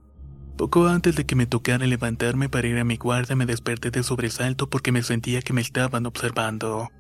Poco 0.57 0.87
antes 0.87 1.17
de 1.17 1.27
que 1.27 1.35
me 1.35 1.47
tocara 1.47 1.87
levantarme 1.87 2.49
para 2.49 2.69
ir 2.69 2.79
a 2.79 2.85
mi 2.85 2.97
guardia 2.97 3.35
me 3.35 3.47
desperté 3.47 3.91
de 3.91 4.03
sobresalto 4.03 4.69
porque 4.71 4.93
me 4.93 5.03
sentía 5.03 5.43
que 5.43 5.53
me 5.53 5.63
estaban 5.63 6.07
observando. 6.07 6.91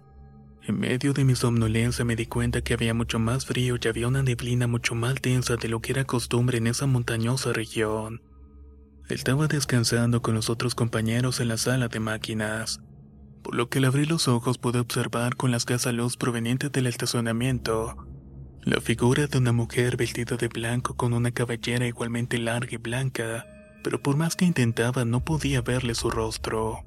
En 0.62 0.78
medio 0.78 1.12
de 1.12 1.24
mi 1.24 1.34
somnolencia 1.34 2.04
me 2.04 2.16
di 2.16 2.26
cuenta 2.26 2.62
que 2.62 2.74
había 2.74 2.94
mucho 2.94 3.18
más 3.18 3.46
frío 3.46 3.76
y 3.80 3.88
había 3.88 4.08
una 4.08 4.22
neblina 4.22 4.66
mucho 4.66 4.94
más 4.94 5.16
densa 5.22 5.56
de 5.56 5.68
lo 5.68 5.80
que 5.80 5.92
era 5.92 6.04
costumbre 6.04 6.58
en 6.58 6.66
esa 6.66 6.86
montañosa 6.86 7.52
región. 7.52 8.22
Estaba 9.10 9.48
descansando 9.48 10.22
con 10.22 10.34
los 10.34 10.50
otros 10.50 10.74
compañeros 10.74 11.40
en 11.40 11.48
la 11.48 11.56
sala 11.56 11.88
de 11.88 12.00
máquinas, 12.00 12.80
por 13.42 13.54
lo 13.54 13.68
que 13.68 13.78
al 13.78 13.84
abrir 13.86 14.08
los 14.08 14.28
ojos 14.28 14.58
pude 14.58 14.78
observar 14.78 15.36
con 15.36 15.50
la 15.50 15.56
escasa 15.56 15.92
luz 15.92 16.16
proveniente 16.16 16.68
del 16.68 16.86
estacionamiento 16.86 17.96
la 18.62 18.80
figura 18.80 19.26
de 19.26 19.38
una 19.38 19.52
mujer 19.52 19.96
vestida 19.96 20.36
de 20.36 20.48
blanco 20.48 20.94
con 20.94 21.14
una 21.14 21.30
cabellera 21.30 21.86
igualmente 21.86 22.38
larga 22.38 22.74
y 22.74 22.76
blanca, 22.76 23.46
pero 23.82 24.02
por 24.02 24.16
más 24.16 24.36
que 24.36 24.44
intentaba 24.44 25.06
no 25.06 25.24
podía 25.24 25.62
verle 25.62 25.94
su 25.94 26.10
rostro. 26.10 26.84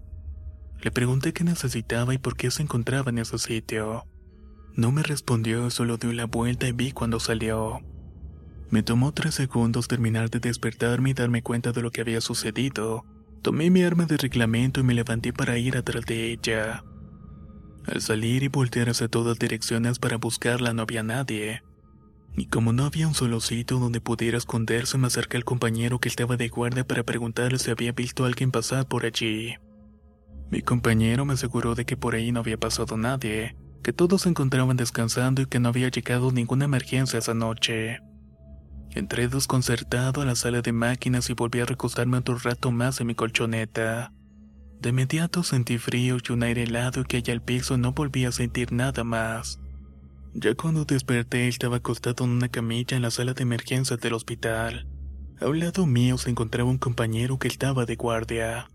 Le 0.81 0.91
pregunté 0.91 1.33
qué 1.33 1.43
necesitaba 1.43 2.13
y 2.13 2.19
por 2.19 2.35
qué 2.35 2.51
se 2.51 2.61
encontraba 2.61 3.09
en 3.09 3.17
ese 3.17 3.39
sitio. 3.39 4.05
No 4.75 4.91
me 4.91 5.01
respondió, 5.01 5.71
solo 5.71 5.97
dio 5.97 6.13
la 6.13 6.25
vuelta 6.25 6.67
y 6.67 6.73
vi 6.73 6.91
cuando 6.91 7.19
salió. 7.19 7.79
Me 8.73 8.81
tomó 8.81 9.11
tres 9.11 9.35
segundos 9.35 9.87
terminar 9.87 10.31
de 10.31 10.39
despertarme 10.39 11.11
y 11.11 11.13
darme 11.13 11.43
cuenta 11.43 11.73
de 11.73 11.83
lo 11.83 11.91
que 11.91 12.01
había 12.01 12.21
sucedido. 12.21 13.05
Tomé 13.43 13.69
mi 13.69 13.83
arma 13.83 14.07
de 14.07 14.17
reglamento 14.17 14.79
y 14.79 14.83
me 14.83 14.95
levanté 14.95 15.31
para 15.31 15.59
ir 15.59 15.77
atrás 15.77 16.07
de 16.07 16.31
ella. 16.31 16.83
Al 17.85 18.01
salir 18.01 18.41
y 18.41 18.47
voltear 18.47 18.89
hacia 18.89 19.07
todas 19.07 19.37
direcciones 19.37 19.99
para 19.99 20.17
buscarla 20.17 20.73
no 20.73 20.81
había 20.81 21.03
nadie. 21.03 21.61
Y 22.35 22.47
como 22.47 22.73
no 22.73 22.85
había 22.85 23.07
un 23.07 23.13
solo 23.13 23.41
sitio 23.41 23.77
donde 23.77 24.01
pudiera 24.01 24.39
esconderse, 24.39 24.97
me 24.97 25.05
acerqué 25.05 25.37
al 25.37 25.45
compañero 25.45 25.99
que 25.99 26.09
estaba 26.09 26.35
de 26.35 26.49
guardia 26.49 26.83
para 26.83 27.03
preguntarle 27.03 27.59
si 27.59 27.69
había 27.69 27.91
visto 27.91 28.23
a 28.23 28.27
alguien 28.27 28.49
pasar 28.49 28.87
por 28.87 29.05
allí. 29.05 29.53
Mi 30.49 30.63
compañero 30.63 31.25
me 31.25 31.33
aseguró 31.33 31.75
de 31.75 31.85
que 31.85 31.95
por 31.95 32.15
ahí 32.15 32.31
no 32.31 32.39
había 32.39 32.57
pasado 32.57 32.97
nadie, 32.97 33.55
que 33.83 33.93
todos 33.93 34.23
se 34.23 34.29
encontraban 34.29 34.77
descansando 34.77 35.43
y 35.43 35.45
que 35.45 35.59
no 35.59 35.69
había 35.69 35.89
llegado 35.89 36.31
ninguna 36.31 36.65
emergencia 36.65 37.19
esa 37.19 37.35
noche. 37.35 37.99
Entré 38.95 39.27
desconcertado 39.27 40.21
a 40.21 40.25
la 40.25 40.35
sala 40.35 40.61
de 40.61 40.71
máquinas 40.71 41.29
y 41.29 41.33
volví 41.33 41.59
a 41.59 41.65
recostarme 41.65 42.17
otro 42.17 42.37
rato 42.37 42.71
más 42.71 43.01
en 43.01 43.07
mi 43.07 43.15
colchoneta. 43.15 44.13
De 44.79 44.89
inmediato 44.89 45.41
sentí 45.43 45.79
frío 45.79 46.17
y 46.17 46.31
un 46.31 46.43
aire 46.43 46.63
helado 46.63 47.03
que 47.03 47.17
allá 47.17 47.33
al 47.33 47.41
piso 47.41 47.77
no 47.77 47.93
volví 47.93 48.25
a 48.25 48.31
sentir 48.31 48.71
nada 48.71 49.03
más. 49.03 49.59
Ya 50.35 50.53
cuando 50.53 50.85
desperté 50.85 51.47
estaba 51.47 51.77
acostado 51.77 52.25
en 52.25 52.31
una 52.31 52.49
camilla 52.49 52.95
en 52.95 53.01
la 53.01 53.09
sala 53.09 53.33
de 53.33 53.43
emergencia 53.43 53.97
del 53.97 54.13
hospital. 54.13 54.87
A 55.39 55.47
un 55.47 55.59
lado 55.59 55.87
mío 55.87 56.17
se 56.17 56.29
encontraba 56.29 56.69
un 56.69 56.77
compañero 56.77 57.39
que 57.39 57.47
estaba 57.47 57.85
de 57.85 57.95
guardia. 57.95 58.69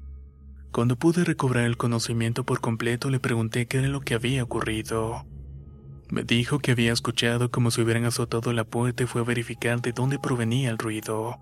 Cuando 0.73 0.97
pude 0.97 1.25
recobrar 1.25 1.65
el 1.65 1.77
conocimiento 1.77 2.45
por 2.45 2.61
completo 2.61 3.09
le 3.09 3.21
pregunté 3.21 3.67
qué 3.67 3.79
era 3.79 3.89
lo 3.89 4.01
que 4.01 4.15
había 4.15 4.43
ocurrido. 4.43 5.27
Me 6.11 6.23
dijo 6.23 6.59
que 6.59 6.73
había 6.73 6.93
escuchado 6.93 7.51
como 7.51 7.71
si 7.71 7.83
hubieran 7.83 8.05
azotado 8.05 8.53
la 8.53 8.65
puerta 8.65 9.03
y 9.03 9.07
fue 9.07 9.21
a 9.21 9.25
verificar 9.25 9.83
de 9.83 9.93
dónde 9.93 10.19
provenía 10.19 10.71
el 10.71 10.79
ruido. 10.79 11.39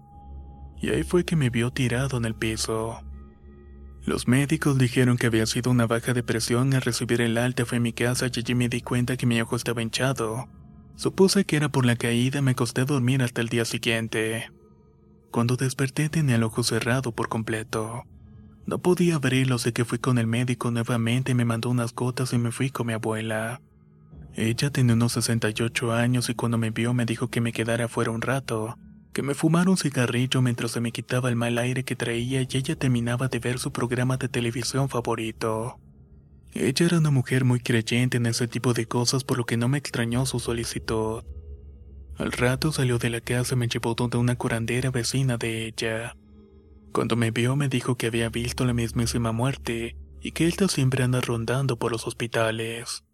Y 0.80 0.90
ahí 0.90 1.04
fue 1.04 1.24
que 1.24 1.36
me 1.36 1.50
vio 1.50 1.70
tirado 1.70 2.16
en 2.16 2.24
el 2.24 2.34
piso. 2.34 3.00
Los 4.04 4.28
médicos 4.28 4.78
dijeron 4.78 5.16
que 5.16 5.26
había 5.26 5.46
sido 5.46 5.70
una 5.70 5.86
baja 5.86 6.14
de 6.14 6.22
presión 6.22 6.74
al 6.74 6.82
recibir 6.82 7.20
el 7.20 7.38
alta 7.38 7.64
fue 7.64 7.78
a 7.78 7.80
mi 7.80 7.92
casa 7.92 8.26
y 8.26 8.38
allí 8.38 8.54
me 8.54 8.68
di 8.68 8.80
cuenta 8.80 9.16
que 9.16 9.26
mi 9.26 9.40
ojo 9.40 9.56
estaba 9.56 9.82
hinchado. 9.82 10.48
Supuse 10.96 11.44
que 11.44 11.56
era 11.56 11.68
por 11.68 11.84
la 11.84 11.96
caída 11.96 12.40
me 12.42 12.52
acosté 12.52 12.82
a 12.82 12.84
dormir 12.86 13.22
hasta 13.22 13.40
el 13.40 13.48
día 13.48 13.64
siguiente. 13.64 14.50
Cuando 15.30 15.56
desperté 15.56 16.08
tenía 16.08 16.36
el 16.36 16.42
ojo 16.44 16.62
cerrado 16.62 17.12
por 17.12 17.28
completo. 17.28 18.04
No 18.64 18.78
podía 18.78 19.16
abrirlo, 19.16 19.56
así 19.56 19.72
que 19.72 19.84
fui 19.84 19.98
con 19.98 20.18
el 20.18 20.26
médico 20.26 20.70
nuevamente, 20.70 21.34
me 21.34 21.44
mandó 21.44 21.70
unas 21.70 21.94
gotas 21.94 22.32
y 22.32 22.38
me 22.38 22.52
fui 22.52 22.70
con 22.70 22.86
mi 22.86 22.94
abuela. 22.94 23.60
Ella 24.36 24.68
tenía 24.68 24.92
unos 24.92 25.12
68 25.12 25.94
años 25.94 26.28
y 26.28 26.34
cuando 26.34 26.58
me 26.58 26.70
vio 26.70 26.92
me 26.92 27.06
dijo 27.06 27.28
que 27.28 27.40
me 27.40 27.52
quedara 27.52 27.88
fuera 27.88 28.10
un 28.10 28.20
rato, 28.20 28.76
que 29.14 29.22
me 29.22 29.32
fumara 29.32 29.70
un 29.70 29.78
cigarrillo 29.78 30.42
mientras 30.42 30.72
se 30.72 30.82
me 30.82 30.92
quitaba 30.92 31.30
el 31.30 31.36
mal 31.36 31.56
aire 31.56 31.84
que 31.84 31.96
traía 31.96 32.42
y 32.42 32.48
ella 32.52 32.76
terminaba 32.76 33.28
de 33.28 33.38
ver 33.38 33.58
su 33.58 33.72
programa 33.72 34.18
de 34.18 34.28
televisión 34.28 34.90
favorito. 34.90 35.80
Ella 36.52 36.84
era 36.84 36.98
una 36.98 37.10
mujer 37.10 37.46
muy 37.46 37.60
creyente 37.60 38.18
en 38.18 38.26
ese 38.26 38.46
tipo 38.46 38.74
de 38.74 38.86
cosas 38.86 39.24
por 39.24 39.38
lo 39.38 39.46
que 39.46 39.56
no 39.56 39.68
me 39.68 39.78
extrañó 39.78 40.26
su 40.26 40.38
solicitud. 40.38 41.24
Al 42.18 42.30
rato 42.30 42.72
salió 42.72 42.98
de 42.98 43.08
la 43.08 43.22
casa 43.22 43.54
y 43.54 43.58
me 43.58 43.68
llevó 43.68 43.94
donde 43.94 44.18
una 44.18 44.36
curandera 44.36 44.90
vecina 44.90 45.38
de 45.38 45.66
ella. 45.66 46.14
Cuando 46.92 47.16
me 47.16 47.30
vio 47.30 47.56
me 47.56 47.70
dijo 47.70 47.96
que 47.96 48.08
había 48.08 48.28
visto 48.28 48.66
la 48.66 48.74
mismísima 48.74 49.32
muerte 49.32 49.96
y 50.20 50.32
que 50.32 50.46
ella 50.46 50.68
siempre 50.68 51.04
anda 51.04 51.22
rondando 51.22 51.78
por 51.78 51.90
los 51.90 52.06
hospitales. 52.06 53.05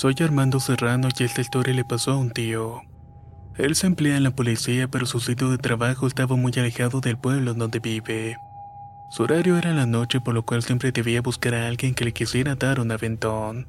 Soy 0.00 0.14
Armando 0.20 0.60
Serrano 0.60 1.08
y 1.18 1.24
esta 1.24 1.42
historia 1.42 1.74
le 1.74 1.84
pasó 1.84 2.12
a 2.12 2.16
un 2.16 2.30
tío. 2.30 2.80
Él 3.58 3.76
se 3.76 3.86
emplea 3.86 4.16
en 4.16 4.22
la 4.22 4.30
policía, 4.30 4.88
pero 4.88 5.04
su 5.04 5.20
sitio 5.20 5.50
de 5.50 5.58
trabajo 5.58 6.06
estaba 6.06 6.36
muy 6.36 6.52
alejado 6.56 7.02
del 7.02 7.18
pueblo 7.18 7.52
donde 7.52 7.80
vive. 7.80 8.38
Su 9.10 9.24
horario 9.24 9.58
era 9.58 9.74
la 9.74 9.84
noche, 9.84 10.18
por 10.22 10.32
lo 10.32 10.42
cual 10.42 10.62
siempre 10.62 10.90
debía 10.90 11.20
buscar 11.20 11.52
a 11.54 11.68
alguien 11.68 11.94
que 11.94 12.06
le 12.06 12.14
quisiera 12.14 12.54
dar 12.54 12.80
un 12.80 12.90
aventón. 12.92 13.68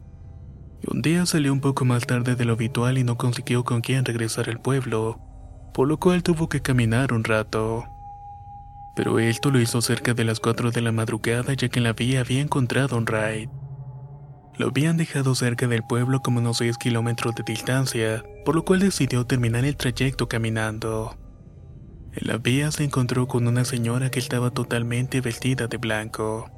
Y 0.82 0.90
un 0.90 1.02
día 1.02 1.26
salió 1.26 1.52
un 1.52 1.60
poco 1.60 1.84
más 1.84 2.08
tarde 2.08 2.36
de 2.36 2.46
lo 2.46 2.54
habitual 2.54 2.98
y 2.98 3.04
no 3.04 3.18
consiguió 3.18 3.66
con 3.66 3.82
quién 3.82 4.06
regresar 4.06 4.50
al 4.50 4.62
pueblo, 4.62 5.20
por 5.74 5.90
lo 5.90 6.00
cual 6.00 6.24
tuvo 6.24 6.48
que 6.48 6.62
caminar 6.62 7.12
un 7.12 7.26
rato. 7.26 7.84
Pero 8.96 9.20
esto 9.20 9.52
lo 9.52 9.60
hizo 9.60 9.82
cerca 9.82 10.14
de 10.14 10.24
las 10.24 10.40
4 10.40 10.72
de 10.72 10.80
la 10.80 10.94
madrugada 10.94 11.54
ya 11.56 11.68
que 11.68 11.80
en 11.80 11.84
la 11.84 11.92
vía 11.92 12.22
había 12.22 12.40
encontrado 12.40 12.96
un 12.96 13.06
raid. 13.06 13.50
Lo 14.58 14.68
habían 14.68 14.98
dejado 14.98 15.34
cerca 15.36 15.68
del 15.68 15.84
pueblo 15.84 16.22
como 16.22 16.40
unos 16.40 16.58
6 16.58 16.78
kilómetros 16.78 17.36
de 17.36 17.44
distancia, 17.44 18.24
por 18.46 18.56
lo 18.56 18.64
cual 18.64 18.80
decidió 18.80 19.26
terminar 19.26 19.66
el 19.66 19.78
trayecto 19.78 20.28
caminando. 20.28 21.18
En 22.14 22.28
la 22.28 22.38
vía 22.38 22.72
se 22.72 22.84
encontró 22.84 23.28
con 23.28 23.48
una 23.48 23.64
señora 23.64 24.12
que 24.12 24.20
estaba 24.20 24.52
totalmente 24.52 25.22
vestida 25.22 25.68
de 25.68 25.78
blanco. 25.78 26.50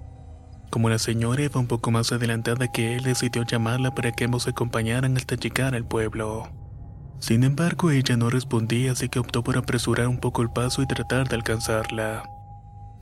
Como 0.71 0.89
la 0.89 0.97
señora 0.97 1.43
iba 1.43 1.60
un 1.60 1.67
poco 1.67 1.91
más 1.91 2.12
adelantada 2.12 2.71
que 2.71 2.95
él, 2.95 3.03
decidió 3.03 3.43
llamarla 3.43 3.93
para 3.93 4.12
que 4.12 4.25
ambos 4.25 4.47
acompañaran 4.47 5.15
hasta 5.15 5.36
llegar 5.36 5.75
al 5.75 5.86
pueblo. 5.86 6.49
Sin 7.19 7.43
embargo, 7.43 7.91
ella 7.91 8.17
no 8.17 8.32
respondía, 8.32 8.93
así 8.93 9.08
que 9.08 9.19
optó 9.19 9.43
por 9.43 9.56
apresurar 9.56 10.08
un 10.08 10.17
poco 10.17 10.41
el 10.41 10.49
paso 10.49 10.82
y 10.82 10.88
tratar 10.88 11.29
de 11.29 11.36
alcanzarla. 11.36 12.23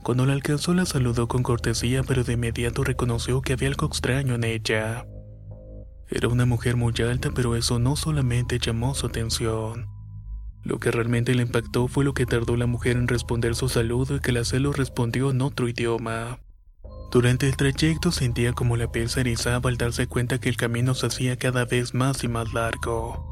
Cuando 0.02 0.26
la 0.26 0.32
alcanzó 0.32 0.74
la 0.74 0.84
saludó 0.84 1.28
con 1.28 1.44
cortesía, 1.44 2.02
pero 2.02 2.24
de 2.24 2.32
inmediato 2.32 2.82
reconoció 2.82 3.40
que 3.40 3.52
había 3.52 3.68
algo 3.68 3.86
extraño 3.86 4.34
en 4.34 4.44
ella. 4.44 5.06
Era 6.08 6.28
una 6.28 6.44
mujer 6.44 6.76
muy 6.76 6.92
alta, 7.08 7.30
pero 7.34 7.54
eso 7.54 7.78
no 7.78 7.94
solamente 7.94 8.58
llamó 8.58 8.94
su 8.94 9.06
atención. 9.06 9.86
Lo 10.64 10.78
que 10.78 10.90
realmente 10.90 11.34
le 11.34 11.42
impactó 11.42 11.88
fue 11.88 12.04
lo 12.04 12.14
que 12.14 12.26
tardó 12.26 12.56
la 12.56 12.66
mujer 12.66 12.96
en 12.96 13.08
responder 13.08 13.54
su 13.54 13.68
saludo 13.68 14.16
y 14.16 14.20
que 14.20 14.32
la 14.32 14.44
celo 14.44 14.72
respondió 14.72 15.30
en 15.30 15.40
otro 15.40 15.68
idioma. 15.68 16.40
Durante 17.12 17.48
el 17.48 17.56
trayecto 17.56 18.10
sentía 18.10 18.52
como 18.52 18.76
la 18.76 18.90
piel 18.90 19.08
se 19.08 19.20
erizaba 19.20 19.70
al 19.70 19.76
darse 19.76 20.06
cuenta 20.06 20.38
que 20.38 20.48
el 20.48 20.56
camino 20.56 20.94
se 20.94 21.06
hacía 21.06 21.36
cada 21.36 21.64
vez 21.64 21.94
más 21.94 22.24
y 22.24 22.28
más 22.28 22.52
largo. 22.52 23.28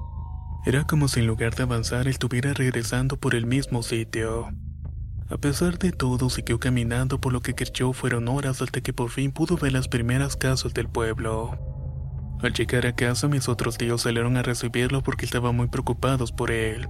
Era 0.67 0.87
como 0.87 1.09
si 1.09 1.21
en 1.21 1.27
lugar 1.27 1.55
de 1.55 1.65
avanzar 1.65 2.07
estuviera 2.07 2.53
regresando 2.53 3.17
por 3.17 3.35
el 3.35 3.47
mismo 3.47 3.83
sitio. 3.83 4.49
A 5.31 5.37
pesar 5.37 5.79
de 5.79 5.93
todo, 5.93 6.29
siguió 6.29 6.59
caminando 6.59 7.21
por 7.21 7.33
lo 7.33 7.40
que 7.40 7.55
creyó 7.55 7.93
fueron 7.93 8.27
horas 8.27 8.62
hasta 8.62 8.81
que 8.81 8.93
por 8.93 9.11
fin 9.11 9.31
pudo 9.31 9.57
ver 9.57 9.73
las 9.73 9.87
primeras 9.87 10.37
casas 10.37 10.75
del 10.75 10.88
pueblo. 10.88 11.57
Al 12.43 12.53
llegar 12.53 12.85
a 12.87 12.97
casa, 12.97 13.29
mis 13.29 13.49
otros 13.49 13.79
tíos 13.79 14.03
salieron 14.03 14.37
a 14.37 14.43
recibirlo 14.43 15.03
porque 15.03 15.27
estaban 15.27 15.55
muy 15.55 15.69
preocupados 15.69 16.33
por 16.33 16.51
él. 16.51 16.88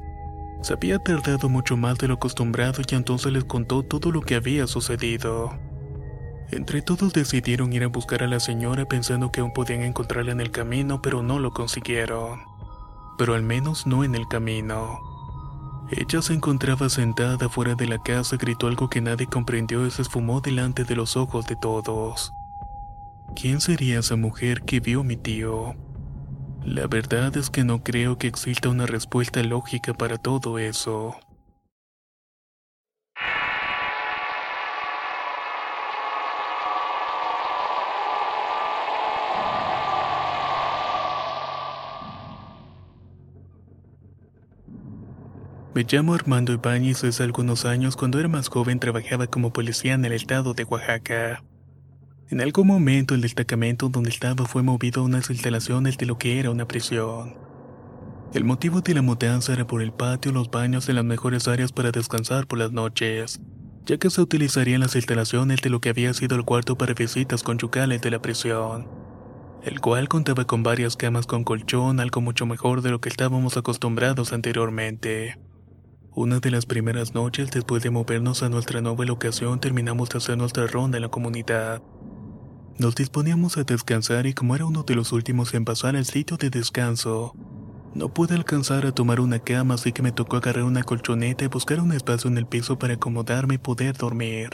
Se 0.62 0.72
había 0.72 0.98
tardado 0.98 1.50
mucho 1.50 1.76
más 1.76 1.98
de 1.98 2.08
lo 2.08 2.14
acostumbrado 2.14 2.80
y 2.88 2.94
entonces 2.94 3.30
les 3.30 3.44
contó 3.44 3.82
todo 3.82 4.10
lo 4.10 4.22
que 4.22 4.36
había 4.36 4.66
sucedido. 4.66 5.58
Entre 6.50 6.80
todos 6.80 7.12
decidieron 7.12 7.72
ir 7.74 7.84
a 7.84 7.88
buscar 7.88 8.22
a 8.22 8.26
la 8.26 8.40
señora 8.40 8.86
pensando 8.86 9.30
que 9.30 9.40
aún 9.40 9.52
podían 9.52 9.82
encontrarla 9.82 10.32
en 10.32 10.40
el 10.40 10.50
camino, 10.50 11.02
pero 11.02 11.22
no 11.22 11.38
lo 11.38 11.52
consiguieron. 11.52 12.40
Pero 13.18 13.34
al 13.34 13.42
menos 13.42 13.86
no 13.86 14.02
en 14.02 14.14
el 14.14 14.26
camino. 14.28 15.09
Ella 15.92 16.22
se 16.22 16.34
encontraba 16.34 16.88
sentada 16.88 17.48
fuera 17.48 17.74
de 17.74 17.88
la 17.88 17.98
casa, 17.98 18.36
gritó 18.36 18.68
algo 18.68 18.88
que 18.88 19.00
nadie 19.00 19.26
comprendió 19.26 19.84
y 19.86 19.90
se 19.90 20.02
esfumó 20.02 20.40
delante 20.40 20.84
de 20.84 20.94
los 20.94 21.16
ojos 21.16 21.46
de 21.46 21.56
todos. 21.56 22.32
¿Quién 23.34 23.60
sería 23.60 23.98
esa 23.98 24.14
mujer 24.14 24.62
que 24.62 24.78
vio 24.78 25.02
mi 25.02 25.16
tío? 25.16 25.74
La 26.64 26.86
verdad 26.86 27.36
es 27.36 27.50
que 27.50 27.64
no 27.64 27.82
creo 27.82 28.18
que 28.18 28.28
exista 28.28 28.68
una 28.68 28.86
respuesta 28.86 29.42
lógica 29.42 29.92
para 29.94 30.16
todo 30.16 30.58
eso. 30.58 31.16
Me 45.80 45.86
llamo 45.90 46.12
Armando 46.12 46.52
Ibáñez 46.52 47.02
hace 47.04 47.22
algunos 47.22 47.64
años 47.64 47.96
cuando 47.96 48.20
era 48.20 48.28
más 48.28 48.48
joven 48.48 48.78
trabajaba 48.78 49.28
como 49.28 49.50
policía 49.50 49.94
en 49.94 50.04
el 50.04 50.12
estado 50.12 50.52
de 50.52 50.64
Oaxaca. 50.64 51.42
En 52.28 52.42
algún 52.42 52.66
momento 52.66 53.14
el 53.14 53.22
destacamento 53.22 53.88
donde 53.88 54.10
estaba 54.10 54.44
fue 54.44 54.62
movido 54.62 55.00
a 55.00 55.04
unas 55.06 55.30
instalaciones 55.30 55.96
de 55.96 56.04
lo 56.04 56.18
que 56.18 56.38
era 56.38 56.50
una 56.50 56.68
prisión. 56.68 57.34
El 58.34 58.44
motivo 58.44 58.82
de 58.82 58.92
la 58.92 59.00
mudanza 59.00 59.54
era 59.54 59.66
por 59.66 59.80
el 59.80 59.90
patio, 59.90 60.32
los 60.32 60.50
baños 60.50 60.86
y 60.90 60.92
las 60.92 61.06
mejores 61.06 61.48
áreas 61.48 61.72
para 61.72 61.92
descansar 61.92 62.46
por 62.46 62.58
las 62.58 62.72
noches. 62.72 63.40
ya 63.86 63.96
que 63.96 64.10
se 64.10 64.20
utilizarían 64.20 64.82
las 64.82 64.96
instalaciones 64.96 65.62
de 65.62 65.70
lo 65.70 65.80
que 65.80 65.88
había 65.88 66.12
sido 66.12 66.36
el 66.36 66.44
cuarto 66.44 66.76
para 66.76 66.92
visitas 66.92 67.42
conyugales 67.42 68.02
de 68.02 68.10
la 68.10 68.20
prisión, 68.20 68.86
el 69.62 69.80
cual 69.80 70.10
contaba 70.10 70.44
con 70.44 70.62
varias 70.62 70.98
camas 70.98 71.26
con 71.26 71.42
colchón, 71.42 72.00
algo 72.00 72.20
mucho 72.20 72.44
mejor 72.44 72.82
de 72.82 72.90
lo 72.90 73.00
que 73.00 73.08
estábamos 73.08 73.56
acostumbrados 73.56 74.34
anteriormente. 74.34 75.39
Una 76.12 76.40
de 76.40 76.50
las 76.50 76.66
primeras 76.66 77.14
noches 77.14 77.52
después 77.52 77.84
de 77.84 77.90
movernos 77.90 78.42
a 78.42 78.48
nuestra 78.48 78.80
nueva 78.80 79.04
locación 79.04 79.60
terminamos 79.60 80.08
de 80.08 80.18
hacer 80.18 80.36
nuestra 80.36 80.66
ronda 80.66 80.98
en 80.98 81.02
la 81.02 81.08
comunidad. 81.08 81.82
Nos 82.78 82.96
disponíamos 82.96 83.56
a 83.56 83.62
descansar 83.62 84.26
y 84.26 84.34
como 84.34 84.56
era 84.56 84.66
uno 84.66 84.82
de 84.82 84.96
los 84.96 85.12
últimos 85.12 85.54
en 85.54 85.64
pasar 85.64 85.94
al 85.94 86.04
sitio 86.04 86.36
de 86.36 86.50
descanso, 86.50 87.36
no 87.94 88.12
pude 88.12 88.34
alcanzar 88.34 88.86
a 88.86 88.92
tomar 88.92 89.20
una 89.20 89.38
cama 89.38 89.74
así 89.74 89.92
que 89.92 90.02
me 90.02 90.10
tocó 90.10 90.36
agarrar 90.36 90.64
una 90.64 90.82
colchoneta 90.82 91.44
y 91.44 91.48
buscar 91.48 91.80
un 91.80 91.92
espacio 91.92 92.28
en 92.28 92.38
el 92.38 92.46
piso 92.46 92.76
para 92.76 92.94
acomodarme 92.94 93.54
y 93.54 93.58
poder 93.58 93.96
dormir. 93.96 94.50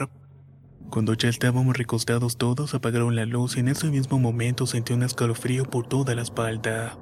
Cuando 0.90 1.14
ya 1.14 1.31
estábamos 1.31 1.79
recostados 1.79 2.37
todos 2.37 2.75
apagaron 2.75 3.16
la 3.16 3.25
luz 3.25 3.57
y 3.57 3.61
en 3.61 3.69
ese 3.69 3.88
mismo 3.88 4.19
momento 4.19 4.66
sentí 4.66 4.92
un 4.92 5.03
escalofrío 5.03 5.64
por 5.64 5.87
toda 5.88 6.14
la 6.14 6.23
espalda 6.23 6.99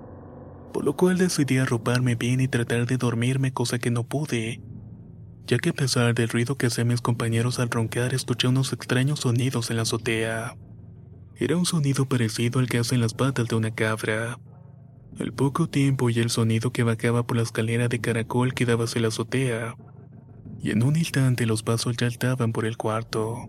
por 0.74 0.84
lo 0.84 0.96
cual 0.96 1.16
decidí 1.16 1.58
arroparme 1.58 2.16
bien 2.16 2.40
y 2.40 2.48
tratar 2.48 2.84
de 2.86 2.96
dormirme, 2.96 3.52
cosa 3.52 3.78
que 3.78 3.92
no 3.92 4.02
pude, 4.02 4.60
ya 5.46 5.56
que 5.58 5.68
a 5.68 5.72
pesar 5.72 6.14
del 6.14 6.28
ruido 6.28 6.56
que 6.56 6.66
hacían 6.66 6.88
mis 6.88 7.00
compañeros 7.00 7.60
al 7.60 7.70
roncar, 7.70 8.12
escuché 8.12 8.48
unos 8.48 8.72
extraños 8.72 9.20
sonidos 9.20 9.70
en 9.70 9.76
la 9.76 9.82
azotea. 9.82 10.56
Era 11.36 11.56
un 11.56 11.64
sonido 11.64 12.08
parecido 12.08 12.58
al 12.58 12.68
que 12.68 12.78
hacen 12.78 13.00
las 13.00 13.14
patas 13.14 13.46
de 13.46 13.54
una 13.54 13.72
cabra. 13.72 14.40
Al 15.20 15.32
poco 15.32 15.68
tiempo 15.68 16.10
y 16.10 16.18
el 16.18 16.28
sonido 16.28 16.72
que 16.72 16.82
bajaba 16.82 17.24
por 17.24 17.36
la 17.36 17.44
escalera 17.44 17.86
de 17.86 18.00
caracol 18.00 18.52
que 18.52 18.66
daba 18.66 18.86
hacia 18.86 19.00
la 19.00 19.08
azotea, 19.08 19.76
y 20.60 20.72
en 20.72 20.82
un 20.82 20.96
instante 20.96 21.46
los 21.46 21.62
pasos 21.62 21.96
ya 21.96 22.08
estaban 22.08 22.52
por 22.52 22.66
el 22.66 22.76
cuarto. 22.76 23.48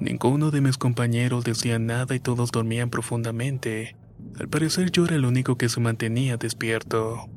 Ninguno 0.00 0.50
de 0.50 0.62
mis 0.62 0.78
compañeros 0.78 1.44
decía 1.44 1.78
nada 1.78 2.14
y 2.14 2.20
todos 2.20 2.52
dormían 2.52 2.88
profundamente. 2.88 3.96
Al 4.38 4.48
parecer 4.48 4.92
yo 4.92 5.04
era 5.04 5.16
el 5.16 5.24
único 5.24 5.58
que 5.58 5.68
se 5.68 5.80
mantenía 5.80 6.36
despierto. 6.36 7.28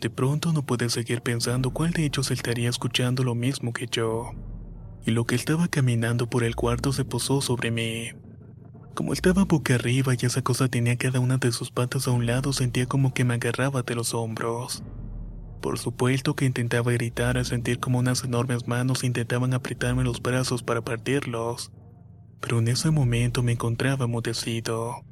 De 0.00 0.10
pronto 0.10 0.52
no 0.52 0.66
pude 0.66 0.90
seguir 0.90 1.22
pensando 1.22 1.70
cuál 1.70 1.92
de 1.92 2.04
ellos 2.04 2.32
estaría 2.32 2.68
escuchando 2.68 3.22
lo 3.22 3.36
mismo 3.36 3.72
que 3.72 3.86
yo. 3.86 4.32
Y 5.06 5.12
lo 5.12 5.24
que 5.24 5.36
estaba 5.36 5.68
caminando 5.68 6.28
por 6.28 6.42
el 6.42 6.56
cuarto 6.56 6.92
se 6.92 7.04
posó 7.04 7.40
sobre 7.40 7.70
mí. 7.70 8.10
Como 8.94 9.12
estaba 9.12 9.44
boca 9.44 9.76
arriba 9.76 10.14
y 10.14 10.26
esa 10.26 10.42
cosa 10.42 10.68
tenía 10.68 10.96
cada 10.96 11.20
una 11.20 11.36
de 11.36 11.52
sus 11.52 11.70
patas 11.70 12.08
a 12.08 12.10
un 12.10 12.26
lado, 12.26 12.52
sentía 12.52 12.86
como 12.86 13.14
que 13.14 13.24
me 13.24 13.34
agarraba 13.34 13.82
de 13.82 13.94
los 13.94 14.12
hombros. 14.12 14.82
Por 15.62 15.78
supuesto 15.78 16.34
que 16.34 16.44
intentaba 16.44 16.90
gritar 16.90 17.38
al 17.38 17.44
sentir 17.44 17.78
como 17.78 18.00
unas 18.00 18.24
enormes 18.24 18.66
manos 18.66 19.04
intentaban 19.04 19.54
apretarme 19.54 20.02
los 20.02 20.20
brazos 20.20 20.64
para 20.64 20.82
partirlos. 20.82 21.70
Pero 22.40 22.58
en 22.58 22.66
ese 22.66 22.90
momento 22.90 23.44
me 23.44 23.52
encontraba 23.52 24.08
mudecido. 24.08 25.04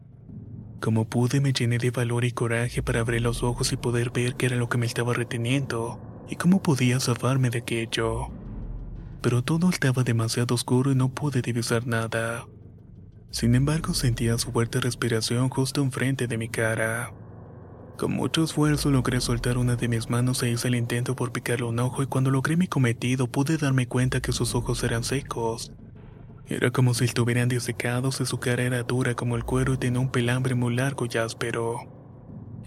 Como 0.85 1.07
pude 1.07 1.41
me 1.41 1.55
llené 1.55 1.79
de 1.79 1.91
valor 1.91 2.27
y 2.27 2.33
coraje 2.33 2.83
para 2.83 3.01
abrir 3.01 3.23
los 3.23 3.43
ojos 3.43 3.73
y 3.73 3.79
poder 3.79 4.11
ver 4.11 4.35
qué 4.35 4.45
era 4.45 4.57
lo 4.57 4.69
que 4.69 4.77
me 4.77 4.85
estaba 4.85 5.15
reteniendo 5.15 5.99
y 6.29 6.37
cómo 6.37 6.63
podía 6.63 7.01
zafarme 7.01 7.49
de 7.49 7.61
aquello. 7.61 8.29
Pero 9.23 9.43
todo 9.43 9.71
estaba 9.71 10.03
demasiado 10.03 10.55
oscuro 10.55 10.93
y 10.93 10.95
no 10.95 11.09
pude 11.09 11.41
divisar 11.41 11.87
nada. 11.87 12.47
Sin 13.31 13.55
embargo 13.55 13.95
sentía 13.95 14.37
su 14.37 14.53
fuerte 14.53 14.79
respiración 14.79 15.49
justo 15.49 15.81
enfrente 15.81 16.27
de 16.27 16.37
mi 16.37 16.51
cara. 16.51 17.15
Con 17.97 18.13
mucho 18.13 18.45
esfuerzo 18.45 18.91
logré 18.91 19.23
soltar 19.23 19.57
una 19.57 19.77
de 19.77 19.89
mis 19.89 20.11
manos 20.11 20.43
e 20.43 20.51
hice 20.51 20.69
el 20.69 20.75
intento 20.75 21.17
por 21.17 21.33
picarle 21.33 21.65
un 21.65 21.79
ojo 21.79 22.03
y 22.03 22.07
cuando 22.09 22.31
logré 22.31 22.59
mi 22.59 22.67
cometido 22.67 23.27
pude 23.27 23.57
darme 23.57 23.89
cuenta 23.89 24.21
que 24.21 24.33
sus 24.33 24.55
ojos 24.55 24.85
eran 24.85 25.03
secos 25.03 25.73
era 26.47 26.71
como 26.71 26.93
si 26.93 27.05
estuvieran 27.05 27.49
disecados 27.49 28.21
y 28.21 28.27
su 28.27 28.39
cara 28.39 28.63
era 28.65 28.83
dura 28.83 29.15
como 29.15 29.37
el 29.37 29.45
cuero 29.45 29.75
y 29.75 29.79
tenía 29.79 30.01
un 30.01 30.11
pelambre 30.11 30.55
muy 30.55 30.75
largo 30.75 31.07
y 31.11 31.17
áspero. 31.17 31.79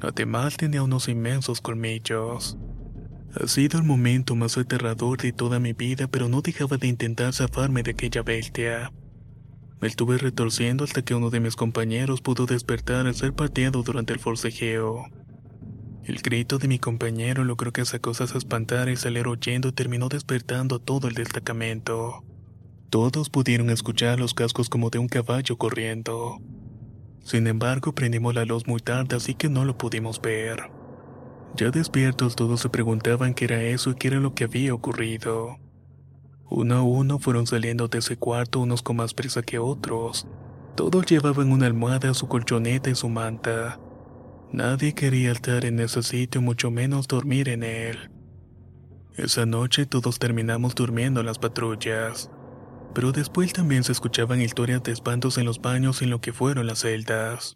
Además 0.01 0.57
tenía 0.57 0.83
unos 0.83 1.07
inmensos 1.07 1.61
colmillos. 1.61 2.57
Ha 3.39 3.47
sido 3.47 3.77
el 3.77 3.85
momento 3.85 4.35
más 4.35 4.57
aterrador 4.57 5.19
de 5.19 5.31
toda 5.31 5.59
mi 5.59 5.73
vida, 5.73 6.07
pero 6.07 6.27
no 6.27 6.41
dejaba 6.41 6.77
de 6.77 6.87
intentar 6.87 7.33
zafarme 7.33 7.83
de 7.83 7.91
aquella 7.91 8.23
bestia. 8.23 8.91
Me 9.79 9.87
estuve 9.87 10.17
retorciendo 10.17 10.83
hasta 10.83 11.03
que 11.03 11.13
uno 11.13 11.29
de 11.29 11.39
mis 11.39 11.55
compañeros 11.55 12.21
pudo 12.21 12.47
despertar 12.47 13.05
al 13.05 13.13
ser 13.13 13.33
pateado 13.33 13.83
durante 13.83 14.13
el 14.13 14.19
forcejeo. 14.19 15.05
El 16.03 16.19
grito 16.21 16.57
de 16.57 16.67
mi 16.67 16.79
compañero 16.79 17.43
logró 17.43 17.71
que 17.71 17.81
esa 17.81 17.99
cosa 17.99 18.25
se 18.25 18.37
espantara 18.37 18.91
y 18.91 18.95
saliera 18.95 19.29
huyendo 19.29 19.67
y 19.67 19.73
terminó 19.73 20.09
despertando 20.09 20.77
a 20.77 20.79
todo 20.79 21.07
el 21.07 21.13
destacamento. 21.13 22.23
Todos 22.89 23.29
pudieron 23.29 23.69
escuchar 23.69 24.17
los 24.17 24.33
cascos 24.33 24.69
como 24.69 24.89
de 24.89 24.97
un 24.97 25.09
caballo 25.09 25.57
corriendo. 25.57 26.37
Sin 27.21 27.45
embargo, 27.47 27.93
prendimos 27.93 28.33
la 28.33 28.45
luz 28.45 28.65
muy 28.65 28.79
tarde, 28.79 29.17
así 29.17 29.35
que 29.35 29.49
no 29.49 29.65
lo 29.65 29.77
pudimos 29.77 30.21
ver. 30.21 30.71
Ya 31.57 31.69
despiertos, 31.69 32.37
todos 32.37 32.61
se 32.61 32.69
preguntaban 32.69 33.33
qué 33.33 33.43
era 33.43 33.61
eso 33.61 33.89
y 33.89 33.95
qué 33.95 34.07
era 34.07 34.19
lo 34.21 34.33
que 34.33 34.45
había 34.45 34.73
ocurrido. 34.73 35.57
Uno 36.49 36.75
a 36.75 36.81
uno 36.81 37.19
fueron 37.19 37.45
saliendo 37.45 37.89
de 37.89 37.97
ese 37.97 38.15
cuarto 38.15 38.61
unos 38.61 38.81
con 38.81 38.95
más 38.95 39.13
prisa 39.13 39.41
que 39.41 39.59
otros. 39.59 40.25
Todos 40.77 41.05
llevaban 41.07 41.51
una 41.51 41.65
almohada, 41.65 42.13
su 42.13 42.29
colchoneta 42.29 42.89
y 42.89 42.95
su 42.95 43.09
manta. 43.09 43.81
Nadie 44.53 44.93
quería 44.93 45.33
estar 45.33 45.65
en 45.65 45.81
ese 45.81 46.03
sitio, 46.03 46.41
mucho 46.41 46.71
menos 46.71 47.09
dormir 47.09 47.49
en 47.49 47.63
él. 47.63 48.11
Esa 49.17 49.45
noche 49.45 49.85
todos 49.85 50.19
terminamos 50.19 50.73
durmiendo 50.73 51.19
en 51.19 51.25
las 51.25 51.37
patrullas 51.37 52.31
pero 52.97 53.11
después 53.11 53.53
también 53.53 53.83
se 53.83 53.91
escuchaban 53.91 54.41
historias 54.41 54.81
de 54.81 54.91
espantos 54.91 55.37
en 55.37 55.45
los 55.45 55.61
baños 55.61 56.01
en 56.01 56.09
lo 56.09 56.19
que 56.19 56.33
fueron 56.33 56.65
las 56.65 56.79
celdas. 56.79 57.55